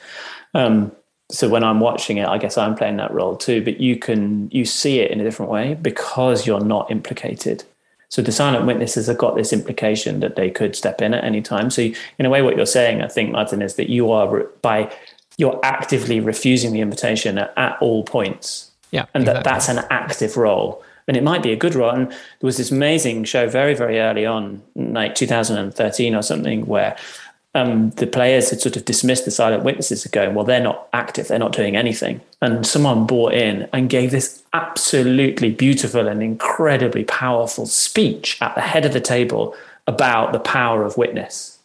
[0.53, 0.91] Um,
[1.31, 3.63] so when I'm watching it, I guess I'm playing that role too.
[3.63, 7.63] But you can you see it in a different way because you're not implicated.
[8.11, 11.43] So the silent witnesses have got this implication that they could step in at any
[11.43, 11.71] time.
[11.71, 14.91] So in a way, what you're saying, I think, Martin, is that you are by
[15.39, 18.71] you're actively refusing the invitation at, at all points.
[18.91, 19.07] Yeah.
[19.15, 19.43] And exactly.
[19.43, 20.83] that that's an active role.
[21.07, 21.91] And it might be a good role.
[21.91, 26.97] And there was this amazing show very, very early on, like 2013 or something, where
[27.55, 30.89] um, the players had sort of dismissed the silent witnesses as going, well, they're not
[30.93, 32.21] active, they're not doing anything.
[32.43, 38.61] And someone bought in and gave this absolutely beautiful and incredibly powerful speech at the
[38.61, 41.59] head of the table about the power of witness.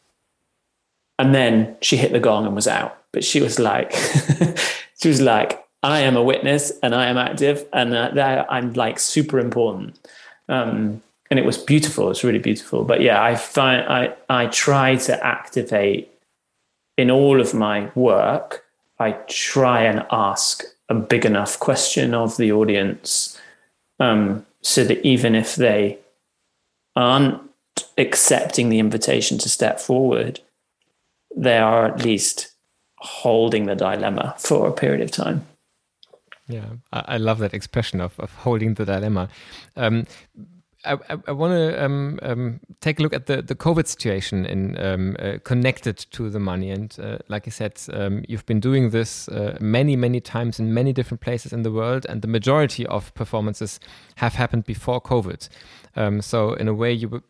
[1.19, 3.93] And then she hit the gong and was out but she was like,
[5.01, 8.99] she was like, I am a witness and I am active and uh, I'm like
[8.99, 9.99] super important.
[10.49, 12.09] Um, and it was beautiful.
[12.11, 12.83] It's really beautiful.
[12.83, 16.11] But yeah, I find I I try to activate
[16.97, 18.63] in all of my work.
[18.99, 23.39] I try and ask a big enough question of the audience
[23.99, 25.97] um, so that even if they
[26.95, 27.41] aren't
[27.97, 30.39] accepting the invitation to step forward,
[31.35, 32.52] they are at least
[33.03, 35.45] holding the dilemma for a period of time.
[36.47, 39.29] Yeah, I, I love that expression of, of holding the dilemma.
[39.75, 40.05] Um,
[40.85, 44.77] I, I, want to um, um, take a look at the, the COVID situation in
[44.83, 46.71] um, uh, connected to the money.
[46.71, 50.73] And uh, like I said, um, you've been doing this uh, many, many times in
[50.73, 53.79] many different places in the world, and the majority of performances
[54.15, 55.47] have happened before COVID.
[55.95, 57.21] Um, so in a way, you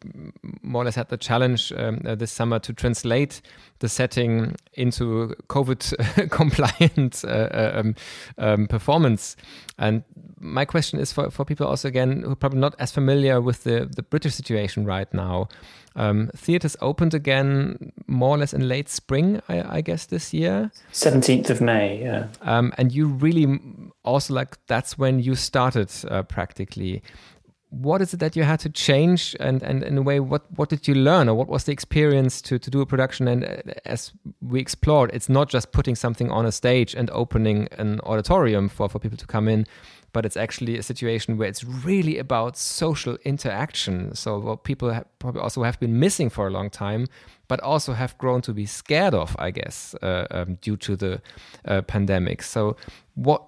[0.62, 3.42] more or less had the challenge um, uh, this summer to translate
[3.80, 7.96] the setting into COVID compliant uh, uh, um,
[8.38, 9.36] um, performance.
[9.78, 10.04] And
[10.40, 13.64] my question is for, for people also again who are probably not as familiar with
[13.64, 15.50] the, the British situation right now.
[15.96, 20.72] Um, theaters opened again more or less in late spring, I, I guess, this year.
[20.92, 22.28] 17th of May, yeah.
[22.42, 23.60] Um, and you really
[24.04, 27.04] also like that's when you started uh, practically
[27.82, 30.70] what is it that you had to change and, and in a way what, what
[30.70, 33.28] did you learn or what was the experience to, to do a production?
[33.28, 37.68] And uh, as we explored it's not just putting something on a stage and opening
[37.78, 39.66] an auditorium for, for people to come in
[40.14, 44.14] but it's actually a situation where it's really about social interaction.
[44.14, 47.08] So what people have, probably also have been missing for a long time
[47.48, 51.22] but also have grown to be scared of i guess uh, um, due to the
[51.66, 52.44] uh, pandemic.
[52.44, 52.78] So
[53.16, 53.44] what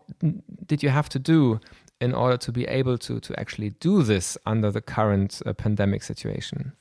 [0.66, 1.60] did you have to do
[2.02, 6.04] in order to be able to to actually do this under the current uh, pandemic
[6.04, 6.74] situation?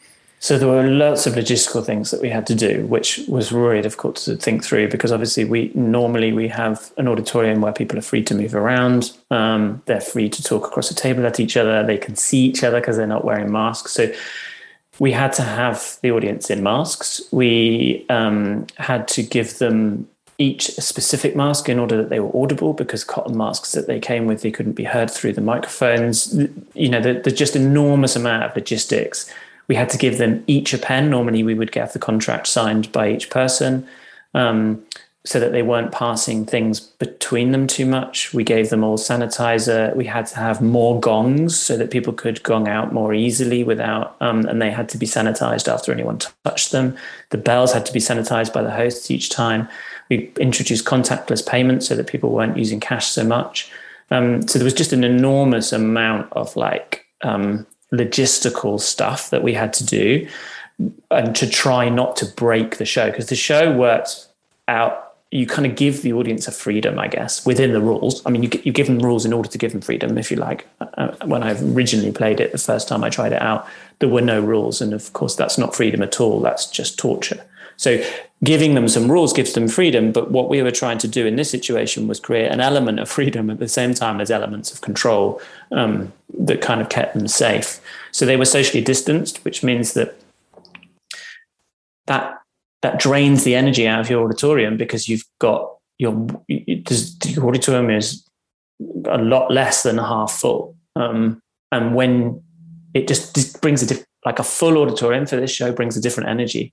[0.45, 3.81] So there were lots of logistical things that we had to do, which was really
[3.81, 8.03] difficult to think through because obviously we normally we have an auditorium where people are
[8.03, 9.13] free to move around.
[9.31, 11.83] Um, they're free to talk across the table at each other.
[11.83, 13.93] They can see each other because they're not wearing masks.
[13.93, 14.13] So
[14.99, 17.23] we had to have the audience in masks.
[17.33, 20.07] We um, had to give them
[20.39, 24.27] each specific mask in order that they were audible because cotton masks that they came
[24.27, 26.35] with they couldn't be heard through the microphones.
[26.75, 29.33] You know there's the just enormous amount of logistics.
[29.69, 31.09] We had to give them each a pen.
[31.09, 33.87] Normally we would get the contract signed by each person
[34.35, 34.85] um,
[35.25, 38.35] so that they weren't passing things between them too much.
[38.35, 39.95] We gave them all sanitizer.
[39.97, 44.17] We had to have more gongs so that people could gong out more easily without
[44.21, 46.97] um, and they had to be sanitized after anyone touched them.
[47.31, 49.69] The bells had to be sanitized by the hosts each time
[50.11, 53.71] we introduced contactless payments so that people weren't using cash so much.
[54.11, 59.55] Um, so there was just an enormous amount of like um, logistical stuff that we
[59.55, 60.29] had to do
[61.11, 64.27] and to try not to break the show because the show worked
[64.69, 68.25] out you kind of give the audience a freedom, I guess, within the rules.
[68.25, 70.37] I mean, you, you give them rules in order to give them freedom, if you
[70.37, 70.65] like.
[70.81, 73.67] Uh, uh, when I originally played it, the first time I tried it out,
[73.99, 74.81] there were no rules.
[74.81, 76.39] And of course, that's not freedom at all.
[76.39, 77.45] That's just torture.
[77.77, 78.03] So
[78.43, 80.13] giving them some rules gives them freedom.
[80.13, 83.09] But what we were trying to do in this situation was create an element of
[83.09, 85.41] freedom at the same time as elements of control
[85.73, 87.81] um, that kind of kept them safe.
[88.13, 90.17] So they were socially distanced, which means that
[92.07, 92.39] that
[92.83, 96.13] that drains the energy out of your auditorium because you've got your
[97.39, 98.29] auditorium is
[99.07, 100.77] a lot less than half full.
[100.97, 101.41] Um,
[101.73, 102.43] and when
[102.93, 106.01] it just, just brings a diff- like a full auditorium for this show brings a
[106.01, 106.73] different energy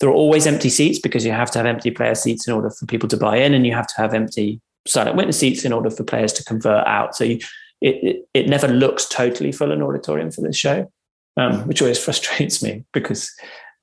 [0.00, 2.70] there are always empty seats because you have to have empty player seats in order
[2.70, 5.72] for people to buy in, and you have to have empty silent witness seats in
[5.72, 7.14] order for players to convert out.
[7.14, 7.38] So you,
[7.80, 10.90] it, it, it never looks totally full an auditorium for this show,
[11.36, 13.30] um, which always frustrates me because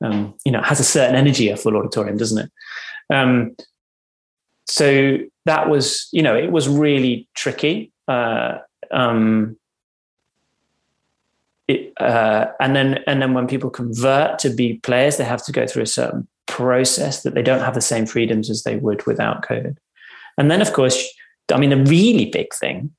[0.04, 2.52] um, you know it has a certain energy a full auditorium, doesn't it?
[3.14, 3.56] Um,
[4.68, 7.92] so that was you know it was really tricky.
[8.08, 8.60] Uh,
[8.92, 9.58] um,
[11.70, 15.52] it, uh, and then and then when people convert to be players, they have to
[15.52, 19.06] go through a certain process that they don't have the same freedoms as they would
[19.06, 19.78] without COVID.
[20.38, 21.08] And then, of course,
[21.54, 22.92] I mean, the really big thing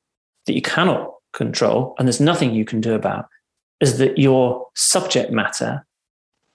[0.46, 3.26] that you cannot control, and there's nothing you can do about,
[3.80, 5.84] is that your subject matter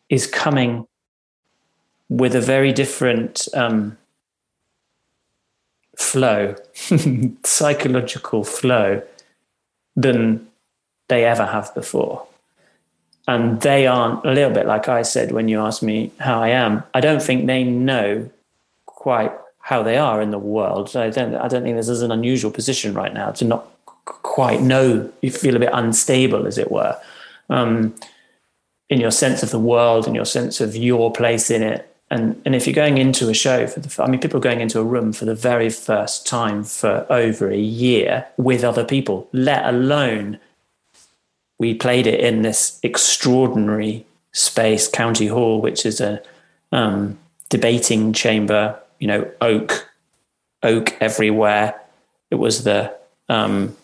[0.09, 0.87] is coming
[2.07, 3.97] with a very different um,
[5.97, 6.55] flow,
[7.43, 9.01] psychological flow
[9.97, 10.47] than
[11.07, 12.25] they ever have before.
[13.27, 16.49] And they aren't a little bit like I said when you asked me how I
[16.49, 16.83] am.
[16.93, 18.29] I don't think they know
[18.85, 20.95] quite how they are in the world.
[20.95, 21.33] I don't.
[21.33, 23.67] I don't think this is an unusual position right now to not
[24.05, 25.11] quite know.
[25.21, 26.95] You feel a bit unstable, as it were,
[27.49, 27.95] um,
[28.89, 31.91] in your sense of the world and your sense of your place in it.
[32.11, 34.61] And and if you're going into a show for the, I mean, people are going
[34.61, 39.27] into a room for the very first time for over a year with other people,
[39.33, 40.39] let alone
[41.59, 46.21] we played it in this extraordinary space, County Hall, which is a
[46.71, 47.17] um,
[47.49, 48.79] debating chamber.
[48.99, 49.89] You know, oak,
[50.63, 51.79] oak everywhere.
[52.31, 52.95] It was the
[53.29, 53.75] um,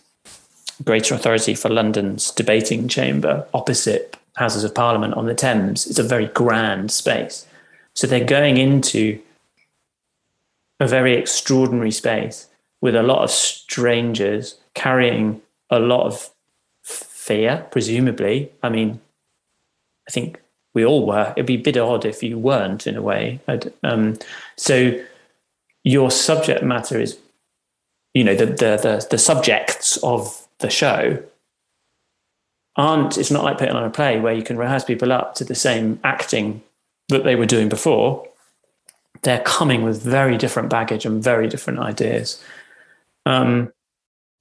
[0.84, 5.86] Greater Authority for London's debating chamber opposite Houses of Parliament on the Thames.
[5.86, 7.46] It's a very grand space.
[7.94, 9.20] So they're going into
[10.80, 12.48] a very extraordinary space
[12.80, 16.30] with a lot of strangers carrying a lot of
[17.22, 18.50] fear, presumably.
[18.62, 19.00] I mean,
[20.08, 20.40] I think
[20.74, 21.32] we all were.
[21.36, 23.40] It'd be a bit odd if you weren't, in a way.
[23.84, 24.18] Um,
[24.56, 25.00] so
[25.84, 27.18] your subject matter is,
[28.14, 31.22] you know, the, the the the subjects of the show
[32.74, 33.16] aren't.
[33.16, 35.54] It's not like putting on a play where you can rehearse people up to the
[35.54, 36.62] same acting
[37.08, 38.26] that they were doing before.
[39.22, 42.42] They're coming with very different baggage and very different ideas.
[43.24, 43.72] Um,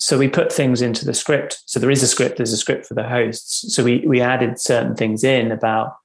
[0.02, 1.62] so we put things into the script.
[1.68, 2.38] So there is a script.
[2.38, 3.72] There's a script for the hosts.
[3.72, 5.96] So we we added certain things in about.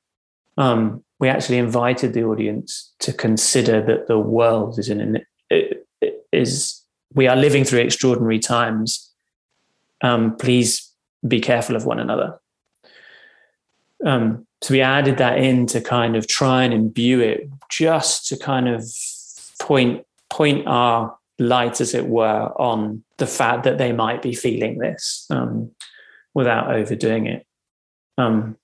[0.58, 5.24] Um, we actually invited the audience to consider that the world is in an
[6.30, 6.82] is
[7.14, 9.10] we are living through extraordinary times.
[10.02, 10.92] Um, please
[11.26, 12.38] be careful of one another.
[14.04, 18.36] Um, so we added that in to kind of try and imbue it, just to
[18.36, 18.84] kind of
[19.58, 24.78] point point our light, as it were, on the fact that they might be feeling
[24.78, 25.70] this um,
[26.34, 27.46] without overdoing it.
[28.18, 28.56] Um,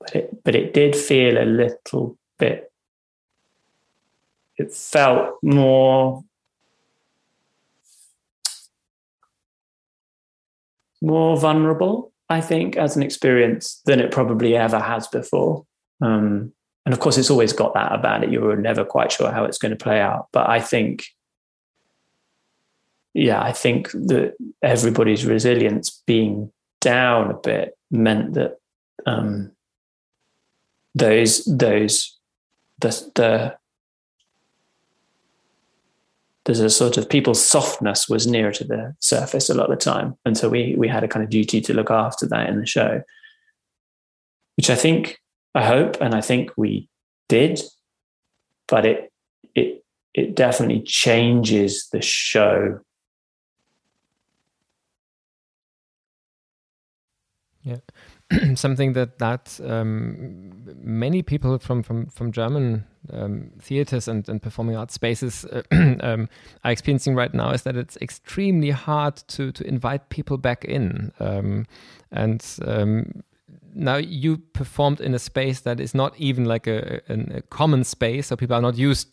[0.00, 2.70] but it, but it did feel a little bit.
[4.56, 6.24] It felt more
[11.00, 15.64] more vulnerable, I think, as an experience than it probably ever has before.
[16.00, 16.52] Um,
[16.84, 18.32] and of course, it's always got that about it.
[18.32, 20.26] You're never quite sure how it's going to play out.
[20.32, 21.04] But I think
[23.18, 28.58] yeah, I think that everybody's resilience being down a bit meant that
[29.06, 29.50] um,
[30.94, 32.16] those those
[32.78, 33.56] the the
[36.44, 39.84] there's a sort of people's softness was nearer to the surface a lot of the
[39.84, 42.60] time, and so we we had a kind of duty to look after that in
[42.60, 43.02] the show,
[44.56, 45.18] which I think
[45.56, 46.88] I hope and I think we
[47.28, 47.62] did,
[48.68, 49.12] but it
[49.56, 49.82] it
[50.14, 52.78] it definitely changes the show
[57.68, 64.40] Yeah, something that that um, many people from from from German um, theaters and, and
[64.40, 65.62] performing arts spaces uh,
[66.00, 66.28] um,
[66.64, 71.12] are experiencing right now is that it's extremely hard to to invite people back in,
[71.20, 71.66] um,
[72.10, 73.22] and um,
[73.74, 77.84] now you performed in a space that is not even like a, a, a common
[77.84, 79.08] space, so people are not used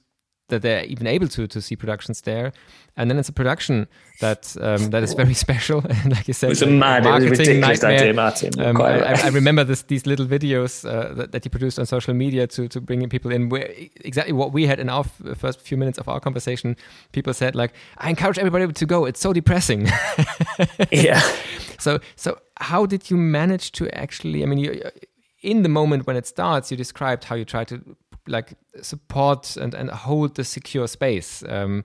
[0.50, 2.52] that they're even able to to see productions there,
[2.96, 3.88] and then it's a production
[4.22, 5.84] that um, that is very special.
[5.90, 8.00] and like you said, it was a mad, marketing it was ridiculous nightmare.
[8.00, 8.60] idea, Martin.
[8.60, 12.14] Um, I, I, remember this, these little videos uh, that, that, you produced on social
[12.14, 13.50] media to to bring people in.
[13.50, 13.70] Where
[14.02, 15.04] exactly what we had in our
[15.36, 16.76] first few minutes of our conversation,
[17.12, 19.06] people said like, "I encourage everybody to go.
[19.06, 19.88] It's so depressing."
[20.92, 21.22] yeah.
[21.80, 24.44] So so how did you manage to actually?
[24.44, 24.82] I mean, you,
[25.46, 27.96] in the moment when it starts, you described how you try to
[28.28, 31.44] like support and, and hold the secure space.
[31.48, 31.84] Um,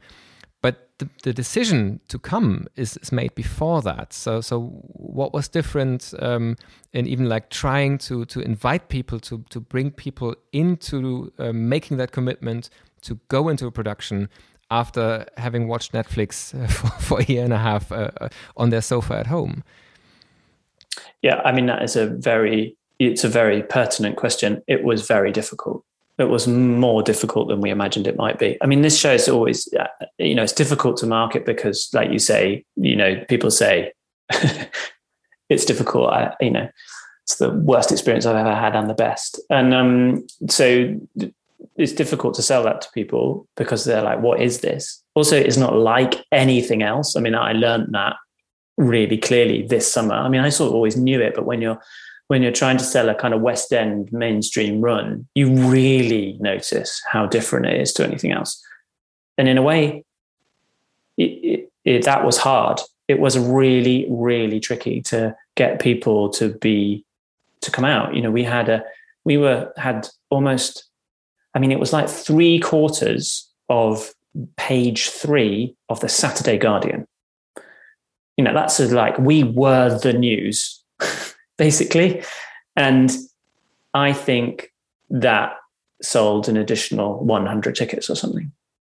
[0.63, 4.13] but the, the decision to come is, is made before that.
[4.13, 6.57] So so what was different um,
[6.93, 11.97] in even like trying to to invite people to to bring people into uh, making
[11.97, 12.69] that commitment
[13.03, 14.29] to go into a production
[14.71, 18.83] after having watched Netflix for, for, a year and a half uh, uh, on their
[18.83, 19.65] sofa at home.
[21.23, 24.63] Yeah, I mean that is a very it's a very pertinent question.
[24.67, 25.85] It was very difficult
[26.21, 28.57] it was more difficult than we imagined it might be.
[28.61, 29.87] I mean, this show is always, uh,
[30.19, 33.93] you know, it's difficult to market because, like you say, you know, people say
[35.49, 36.13] it's difficult.
[36.13, 36.69] I, you know,
[37.25, 39.41] it's the worst experience I've ever had and the best.
[39.51, 41.01] And um, so
[41.77, 45.03] it's difficult to sell that to people because they're like, what is this?
[45.15, 47.17] Also, it's not like anything else.
[47.17, 48.17] I mean, I learned that
[48.77, 50.15] really clearly this summer.
[50.15, 51.81] I mean, I sort of always knew it, but when you're
[52.31, 57.03] when you're trying to sell a kind of West End mainstream run, you really notice
[57.11, 58.65] how different it is to anything else.
[59.37, 60.05] And in a way,
[61.17, 62.79] it, it, it, that was hard.
[63.09, 67.05] It was really, really tricky to get people to be
[67.63, 68.15] to come out.
[68.15, 68.85] You know, we had a
[69.25, 70.85] we were had almost.
[71.57, 74.15] I mean, it was like three quarters of
[74.57, 77.09] page three of the Saturday Guardian.
[78.37, 80.81] You know, that's like we were the news
[81.61, 82.23] basically.
[82.75, 83.15] And
[83.93, 84.73] I think
[85.11, 85.57] that
[86.01, 88.51] sold an additional 100 tickets or something.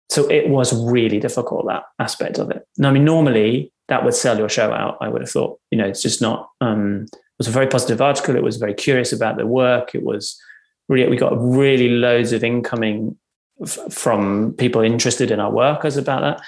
[0.10, 2.66] So it was really difficult, that aspect of it.
[2.78, 5.60] Now, I mean, normally that would sell your show out, I would have thought.
[5.72, 8.38] You know, it's just not, um, it was a very positive article.
[8.38, 9.94] It was very curious about the work.
[9.94, 10.40] It was
[10.88, 13.18] really, we got really loads of incoming
[13.62, 16.42] f- from people interested in our work as about that.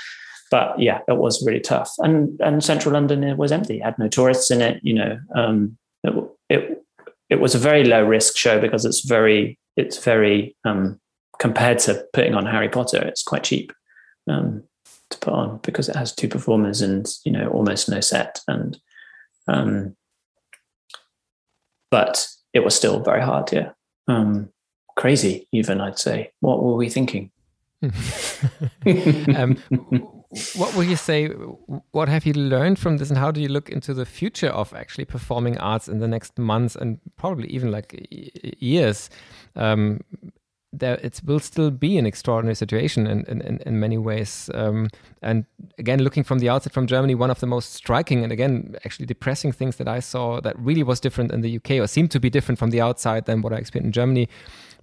[0.50, 1.92] but yeah, it was really tough.
[1.98, 4.80] And and central London was empty; it had no tourists in it.
[4.84, 6.16] You know, um, it,
[6.50, 6.86] it
[7.30, 11.00] it was a very low risk show because it's very it's very um,
[11.40, 13.74] compared to putting on Harry Potter, it's quite cheap
[14.30, 14.64] um,
[15.10, 18.78] to put on because it has two performers and you know almost no set and
[19.48, 19.96] um,
[21.92, 23.52] but it was still very hard.
[23.52, 23.72] Yeah,
[24.08, 24.50] um,
[24.96, 26.32] crazy even I'd say.
[26.40, 27.32] What were we thinking?
[29.36, 29.58] um,
[30.56, 31.28] what would you say?
[31.92, 34.74] What have you learned from this, and how do you look into the future of
[34.74, 38.08] actually performing arts in the next months and probably even like
[38.60, 39.10] years?
[39.56, 40.02] Um,
[40.80, 44.50] there it will still be an extraordinary situation in, in, in many ways.
[44.54, 44.90] Um,
[45.22, 45.46] and
[45.78, 49.06] again, looking from the outside from Germany, one of the most striking and again, actually
[49.06, 52.20] depressing things that I saw that really was different in the UK or seemed to
[52.20, 54.30] be different from the outside than what I experienced in Germany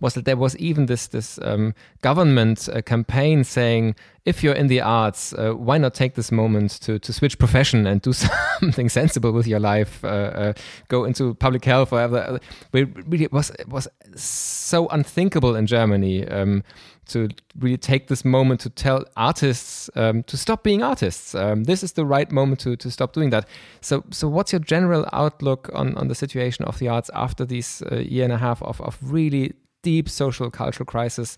[0.02, 3.94] was that there was even this this um, government uh, campaign saying,
[4.24, 7.86] if you're in the arts, uh, why not take this moment to to switch profession
[7.86, 8.12] and do
[8.60, 10.52] something sensible with your life, uh, uh
[10.88, 12.40] go into public health, whatever.
[12.72, 16.28] It really was it was so unthinkable in Germany.
[16.28, 16.62] Um,
[17.08, 17.28] to
[17.58, 21.34] really take this moment to tell artists um, to stop being artists.
[21.34, 23.48] Um, this is the right moment to, to stop doing that.
[23.80, 27.82] So, so what's your general outlook on, on the situation of the arts after this
[27.82, 29.52] uh, year and a half of, of really
[29.82, 31.36] deep social cultural crisis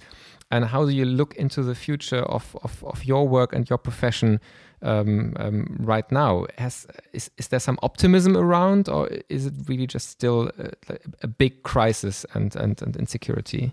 [0.51, 3.79] and how do you look into the future of, of, of your work and your
[3.79, 4.41] profession
[4.83, 6.47] um, um, right now?
[6.59, 10.51] Has is, is there some optimism around or is it really just still
[10.89, 13.73] a, a big crisis and, and, and insecurity?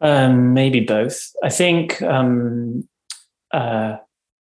[0.00, 1.32] Um, maybe both.
[1.42, 2.86] I think um,
[3.52, 3.96] uh,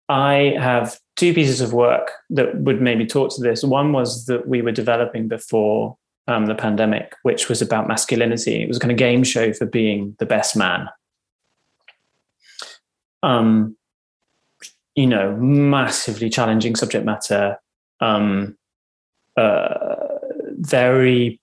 [0.09, 3.63] i have two pieces of work that would maybe talk to this.
[3.63, 5.99] One was that we were developing before
[6.31, 8.62] um, the pandemic, which was about masculinity.
[8.62, 10.89] It was a kind of game show for being the best man.
[13.24, 13.76] Um,
[14.95, 17.59] you know, massively challenging subject matter,
[18.01, 18.57] um,
[19.37, 20.18] uh,
[20.59, 21.41] very,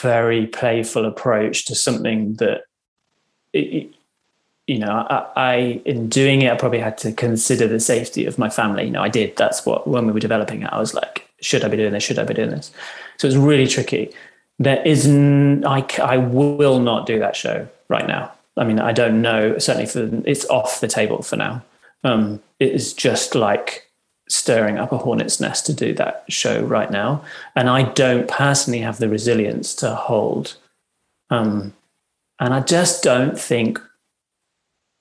[0.00, 2.62] very playful approach to something that,
[3.52, 3.92] it,
[4.68, 8.38] you know, I, I, in doing it, I probably had to consider the safety of
[8.38, 8.84] my family.
[8.84, 9.36] You know, I did.
[9.36, 12.04] That's what when we were developing it, I was like, should I be doing this?
[12.04, 12.70] Should I be doing this?
[13.16, 14.12] So it's really tricky
[14.58, 18.32] there is n- I, I will not do that show right now.
[18.56, 21.62] I mean i don't know certainly for it's off the table for now.
[22.04, 23.88] Um, it is just like
[24.28, 27.24] stirring up a hornet's nest to do that show right now.
[27.54, 30.56] And i don't personally have the resilience to hold.
[31.30, 31.74] Um,
[32.40, 33.80] and i just don't think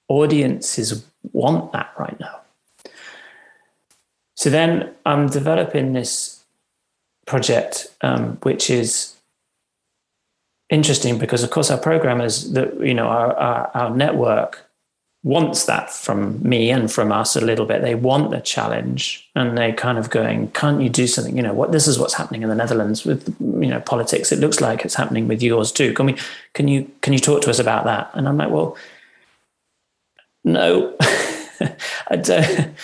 [0.07, 1.03] audiences
[1.33, 2.39] want that right now.
[4.35, 6.43] So then i'm developing this
[7.25, 9.16] project um, which is
[10.69, 14.67] interesting because of course our programmers that you know our, our, our network
[15.23, 17.81] wants that from me and from us a little bit.
[17.81, 21.35] They want the challenge and they're kind of going can't you do something?
[21.35, 24.31] You know what this is what's happening in the netherlands with you know politics.
[24.31, 25.93] It looks like it's happening with yours too.
[25.93, 26.15] Can we
[26.53, 28.09] can you can you talk to us about that?
[28.13, 28.77] And i'm like well
[30.43, 30.95] no.
[32.09, 32.75] I don't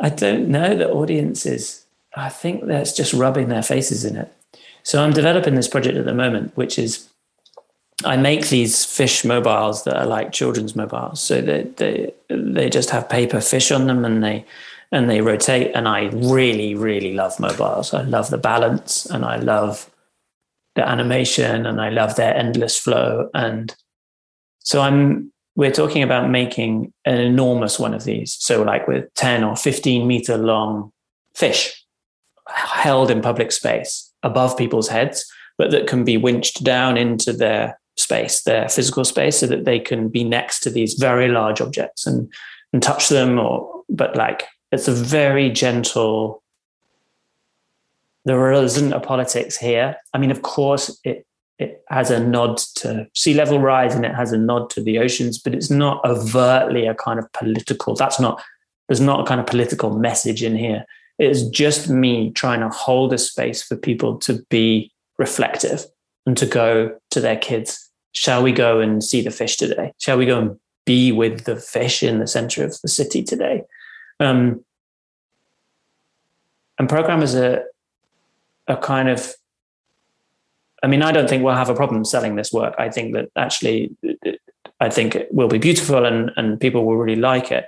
[0.00, 1.86] i don't know the audiences.
[2.16, 4.32] I think that's just rubbing their faces in it.
[4.82, 7.08] So i'm developing this project at the moment which is
[8.04, 11.20] I make these fish mobiles that are like children's mobiles.
[11.20, 14.44] So they they they just have paper fish on them and they
[14.92, 15.72] and they rotate.
[15.74, 17.92] And I really, really love mobiles.
[17.92, 19.90] I love the balance and I love
[20.76, 23.28] the animation and I love their endless flow.
[23.34, 23.74] And
[24.60, 28.36] so I'm we're talking about making an enormous one of these.
[28.40, 30.92] So like with 10 or 15 meter long
[31.34, 31.84] fish
[32.48, 35.24] held in public space above people's heads,
[35.56, 39.78] but that can be winched down into their space, their physical space, so that they
[39.78, 42.32] can be next to these very large objects and
[42.72, 43.38] and touch them.
[43.38, 46.42] Or but like it's a very gentle.
[48.24, 49.96] There isn't a politics here.
[50.14, 51.26] I mean, of course, it
[51.58, 54.98] it has a nod to sea level rise and it has a nod to the
[54.98, 57.94] oceans, but it's not overtly a kind of political.
[57.94, 58.42] That's not.
[58.88, 60.84] There's not a kind of political message in here.
[61.18, 65.86] It's just me trying to hold a space for people to be reflective
[66.26, 67.83] and to go to their kids
[68.14, 69.92] shall we go and see the fish today?
[69.98, 73.62] Shall we go and be with the fish in the center of the city today?
[74.20, 74.64] Um,
[76.78, 77.64] and programmers are,
[78.68, 79.34] are kind of,
[80.82, 82.74] I mean, I don't think we'll have a problem selling this work.
[82.78, 83.96] I think that actually,
[84.80, 87.66] I think it will be beautiful and, and people will really like it.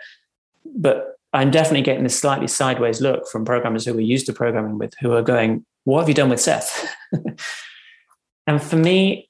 [0.64, 4.78] But I'm definitely getting this slightly sideways look from programmers who we're used to programming
[4.78, 6.88] with who are going, What have you done with Seth?
[8.46, 9.25] and for me,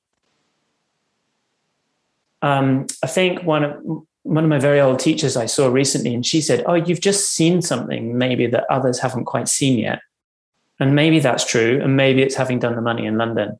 [2.42, 6.26] um, I think one of one of my very old teachers I saw recently, and
[6.26, 10.00] she said, Oh, you've just seen something maybe that others haven't quite seen yet.
[10.80, 11.80] And maybe that's true.
[11.82, 13.58] And maybe it's having done the money in London.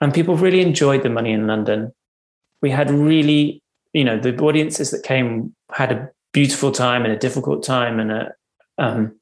[0.00, 1.92] And people really enjoyed the money in London.
[2.60, 3.62] We had really,
[3.94, 7.98] you know, the audiences that came had a beautiful time and a difficult time.
[7.98, 8.34] And a,
[8.76, 9.18] um,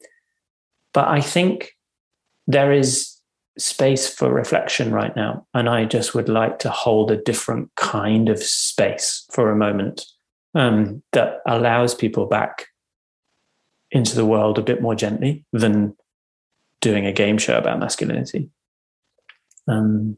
[0.92, 1.76] but I think
[2.48, 3.13] there is
[3.58, 5.46] space for reflection right now.
[5.54, 10.04] And I just would like to hold a different kind of space for a moment
[10.54, 12.66] um, that allows people back
[13.90, 15.96] into the world a bit more gently than
[16.80, 18.50] doing a game show about masculinity.
[19.68, 20.16] Um,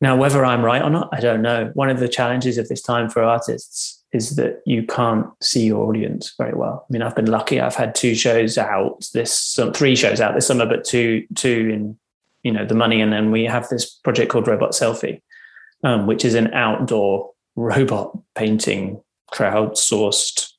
[0.00, 1.70] now, whether I'm right or not, I don't know.
[1.74, 5.88] One of the challenges of this time for artists is that you can't see your
[5.88, 6.86] audience very well.
[6.88, 10.46] I mean, I've been lucky; I've had two shows out this, three shows out this
[10.46, 11.98] summer, but two, two in,
[12.42, 15.20] you know, the money, and then we have this project called Robot Selfie,
[15.84, 19.02] um, which is an outdoor robot painting,
[19.32, 20.52] crowdsourced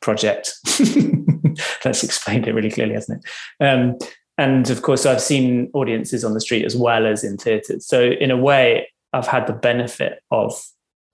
[0.00, 0.54] project.
[1.82, 3.64] That's explained it really clearly, hasn't it?
[3.64, 3.98] Um,
[4.38, 7.86] and of course, I've seen audiences on the street as well as in theatres.
[7.86, 10.60] So in a way, I've had the benefit of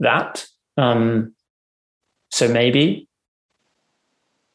[0.01, 0.47] that.
[0.79, 1.35] Um,
[2.31, 3.07] so maybe,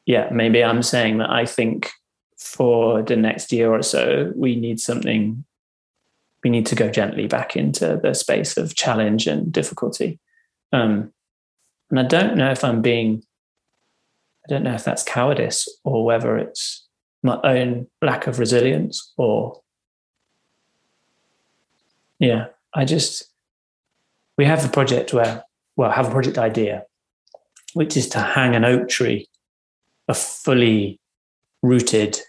[0.05, 1.91] yeah, maybe I'm saying that I think
[2.37, 5.45] for the next year or so, we need something.
[6.43, 10.19] We need to go gently back into the space of challenge and difficulty.
[10.71, 11.13] Um,
[11.91, 13.23] and I don't know if I'm being
[14.45, 16.85] I don't know if that's cowardice or whether it's
[17.21, 19.61] my own lack of resilience or
[22.19, 23.31] yeah i just
[24.37, 25.43] we have a project where
[25.75, 26.83] well have a project idea
[27.73, 29.27] which is to hang an oak tree
[30.07, 30.99] a fully
[31.61, 32.19] rooted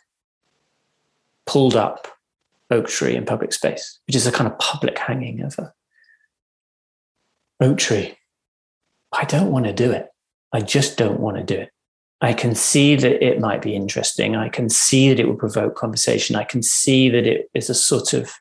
[1.46, 2.08] pulled up
[2.70, 5.72] oak tree in public space which is a kind of public hanging of a
[7.60, 8.16] oak tree
[9.12, 10.08] i don't want to do it
[10.52, 11.70] i just don't want to do it
[12.24, 14.34] I can see that it might be interesting.
[14.34, 16.36] I can see that it will provoke conversation.
[16.36, 18.32] I can see that it is a sort of,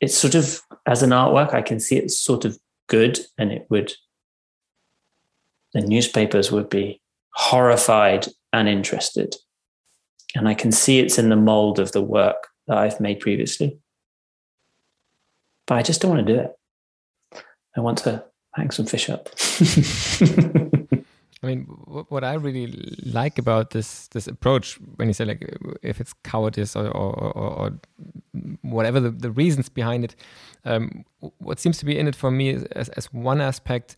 [0.00, 3.66] it's sort of, as an artwork, I can see it's sort of good and it
[3.70, 3.92] would,
[5.74, 7.00] the newspapers would be
[7.34, 9.36] horrified and interested.
[10.34, 13.78] And I can see it's in the mold of the work that I've made previously.
[15.66, 16.52] But I just don't want to do it.
[17.76, 18.24] I want to
[18.54, 19.28] hang some fish up.
[21.42, 21.64] I mean,
[22.08, 26.76] what I really like about this this approach, when you say like if it's cowardice
[26.76, 27.72] or or, or, or
[28.60, 30.16] whatever the, the, reasons behind it,
[30.66, 31.04] um,
[31.38, 33.96] what seems to be in it for me as, as one aspect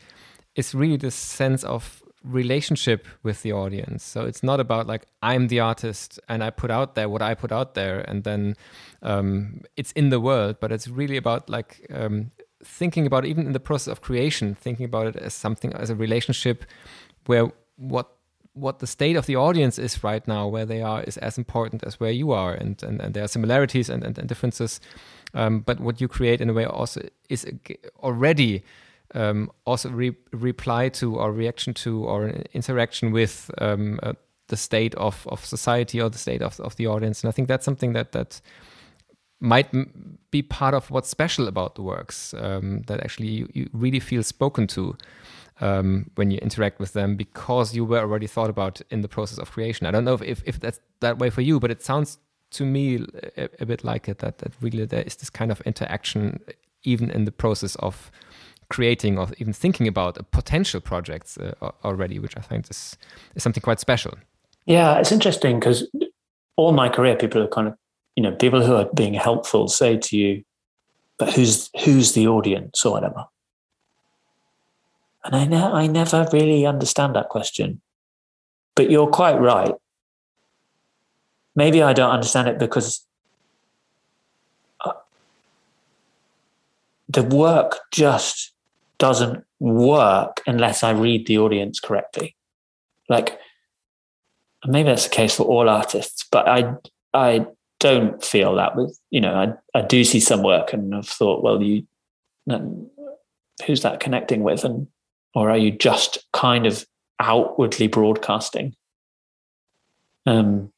[0.55, 4.05] is really this sense of relationship with the audience.
[4.05, 7.35] So it's not about like I'm the artist and I put out there what I
[7.35, 8.55] put out there, and then
[9.03, 10.57] um, it's in the world.
[10.61, 12.31] But it's really about like um,
[12.65, 15.91] thinking about it, even in the process of creation, thinking about it as something as
[15.91, 16.65] a relationship
[17.27, 18.09] where what
[18.55, 21.83] what the state of the audience is right now, where they are, is as important
[21.85, 24.81] as where you are, and and, and there are similarities and, and, and differences.
[25.35, 27.47] Um, but what you create in a way also is
[28.03, 28.63] already
[29.15, 34.13] um, also re reply to or reaction to or interaction with um, uh,
[34.49, 37.23] the state of, of society or the state of, of the audience.
[37.23, 38.41] And I think that's something that that
[39.41, 39.69] might
[40.31, 44.23] be part of what's special about the works um, that actually you, you, really feel
[44.23, 44.97] spoken to
[45.63, 49.39] um, when you interact with them because you were already thought about in the process
[49.39, 49.87] of creation.
[49.87, 52.19] I don't know if, if, that's that way for you, but it sounds
[52.51, 53.07] to me
[53.37, 56.41] a, a, bit like it that, that really there is this kind of interaction
[56.83, 58.11] even in the process of
[58.69, 61.55] creating or even thinking about potential projects uh,
[61.85, 62.99] already, which I think is,
[63.35, 64.15] is something quite special.
[64.67, 65.89] Yeah, it's interesting because
[66.57, 67.75] all my career, people are kind of
[68.17, 70.43] you know, people who are being helpful say to you,
[71.19, 73.25] but who's who's the audience or whatever?
[75.25, 77.81] And I ne- I never really understand that question.
[78.75, 79.75] But you're quite right.
[81.55, 83.05] Maybe I don't understand it because
[84.81, 84.93] uh,
[87.09, 88.53] the work just
[88.99, 92.35] doesn't work unless I read the audience correctly.
[93.09, 93.39] Like
[94.67, 96.75] maybe that's the case for all artists, but I
[97.13, 97.47] I
[97.79, 101.43] don't feel that with you know I, I do see some work and I've thought
[101.43, 101.85] well you
[103.67, 104.87] who's that connecting with and
[105.35, 106.85] or are you just kind of
[107.21, 108.75] outwardly broadcasting?
[110.27, 110.73] Um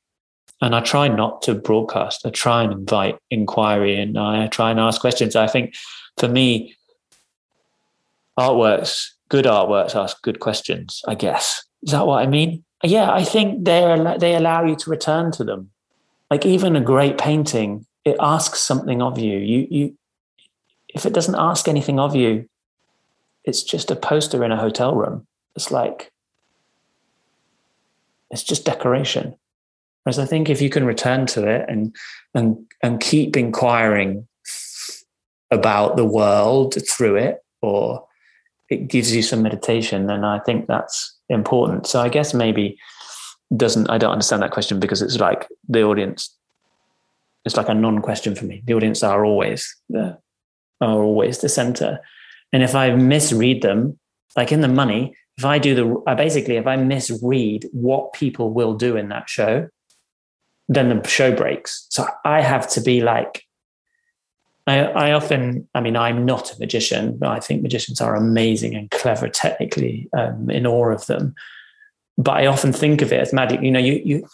[0.60, 2.24] and I try not to broadcast.
[2.24, 5.36] I try and invite inquiry and I try and ask questions.
[5.36, 5.74] I think
[6.18, 6.74] for me
[8.38, 11.64] artworks good artworks ask good questions I guess.
[11.82, 12.64] Is that what I mean?
[12.82, 15.70] Yeah I think they they allow you to return to them.
[16.30, 19.38] Like even a great painting, it asks something of you.
[19.38, 19.96] You you
[20.94, 22.48] if it doesn't ask anything of you,
[23.44, 25.26] it's just a poster in a hotel room.
[25.56, 26.12] It's like,
[28.30, 29.36] it's just decoration.
[30.02, 31.94] Whereas I think if you can return to it and
[32.34, 34.26] and and keep inquiring
[35.50, 38.06] about the world through it, or
[38.68, 41.86] it gives you some meditation, then I think that's important.
[41.86, 42.78] So I guess maybe
[43.56, 46.36] doesn't I don't understand that question because it's like the audience
[47.44, 48.62] it's like a non-question for me.
[48.64, 50.18] The audience are always the
[50.80, 52.00] are always the center.
[52.54, 53.98] And if I misread them,
[54.36, 58.50] like in the money, if I do the I basically if I misread what people
[58.50, 59.68] will do in that show,
[60.68, 61.86] then the show breaks.
[61.90, 63.44] So I have to be like
[64.66, 68.74] I, I often, I mean, I'm not a magician, but I think magicians are amazing
[68.74, 71.34] and clever technically, um, in awe of them.
[72.16, 73.60] But I often think of it as magic.
[73.60, 74.28] You know, you you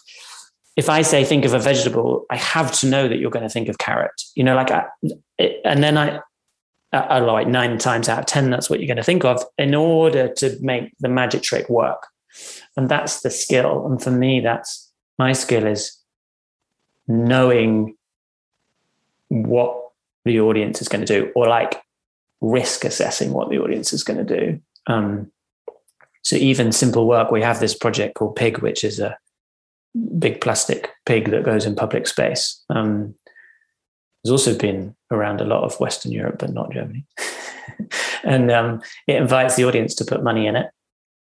[0.76, 3.52] if I say think of a vegetable, I have to know that you're going to
[3.52, 4.22] think of carrot.
[4.34, 4.84] You know, like, I,
[5.38, 6.20] it, and then I,
[6.92, 9.74] I like nine times out of ten, that's what you're going to think of in
[9.74, 12.08] order to make the magic trick work.
[12.76, 13.86] And that's the skill.
[13.86, 15.96] And for me, that's my skill is
[17.06, 17.96] knowing
[19.28, 19.76] what
[20.24, 21.80] the audience is going to do, or like
[22.40, 24.60] risk assessing what the audience is going to do.
[24.86, 25.30] Um,
[26.22, 29.16] so even simple work, we have this project called Pig, which is a
[30.18, 32.62] big plastic pig that goes in public space.
[32.70, 33.14] Um,
[34.24, 37.04] has also been around a lot of Western Europe, but not Germany.
[38.24, 40.70] and um, it invites the audience to put money in it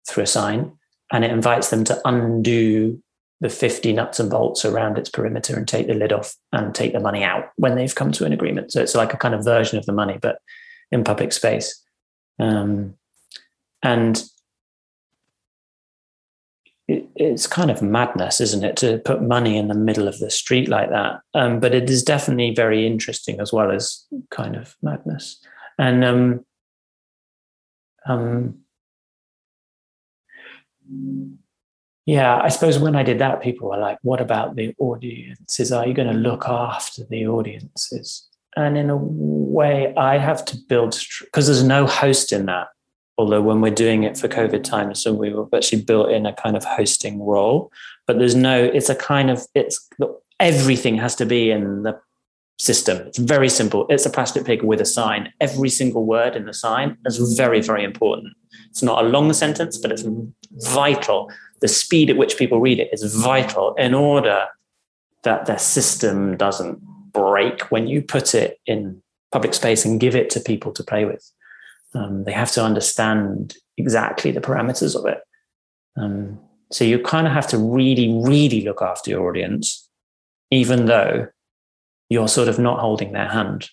[0.08, 0.72] through a sign,
[1.12, 3.02] and it invites them to undo
[3.40, 6.92] the 50 nuts and bolts around its perimeter and take the lid off and take
[6.92, 8.70] the money out when they've come to an agreement.
[8.70, 10.38] So it's like a kind of version of the money, but
[10.92, 11.82] in public space.
[12.38, 12.94] Um,
[13.82, 14.22] and
[17.22, 20.68] it's kind of madness, isn't it, to put money in the middle of the street
[20.68, 21.20] like that?
[21.34, 25.40] Um, but it is definitely very interesting as well as kind of madness.
[25.78, 26.44] And um,
[28.06, 28.58] um,
[32.06, 35.72] yeah, I suppose when I did that, people were like, "What about the audiences?
[35.72, 40.56] Are you going to look after the audiences?" And in a way, I have to
[40.68, 42.68] build because there's no host in that
[43.22, 46.32] although when we're doing it for COVID times, so we were actually built in a
[46.32, 47.70] kind of hosting role.
[48.04, 49.88] But there's no, it's a kind of, it's
[50.40, 51.96] everything has to be in the
[52.58, 52.98] system.
[53.06, 53.86] It's very simple.
[53.88, 55.32] It's a plastic pig with a sign.
[55.40, 58.34] Every single word in the sign is very, very important.
[58.70, 60.04] It's not a long sentence, but it's
[60.74, 61.30] vital.
[61.60, 64.48] The speed at which people read it is vital in order
[65.22, 66.80] that their system doesn't
[67.12, 69.00] break when you put it in
[69.30, 71.30] public space and give it to people to play with.
[71.94, 75.18] Um, they have to understand exactly the parameters of it.
[75.96, 76.38] Um,
[76.70, 79.88] so you kind of have to really, really look after your audience,
[80.50, 81.28] even though
[82.08, 83.68] you're sort of not holding their hand.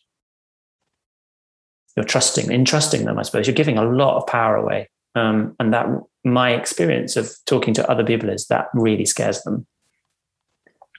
[1.96, 3.48] You're trusting, entrusting them, I suppose.
[3.48, 4.90] You're giving a lot of power away.
[5.16, 5.88] Um, and that
[6.24, 9.66] my experience of talking to other people is that really scares them.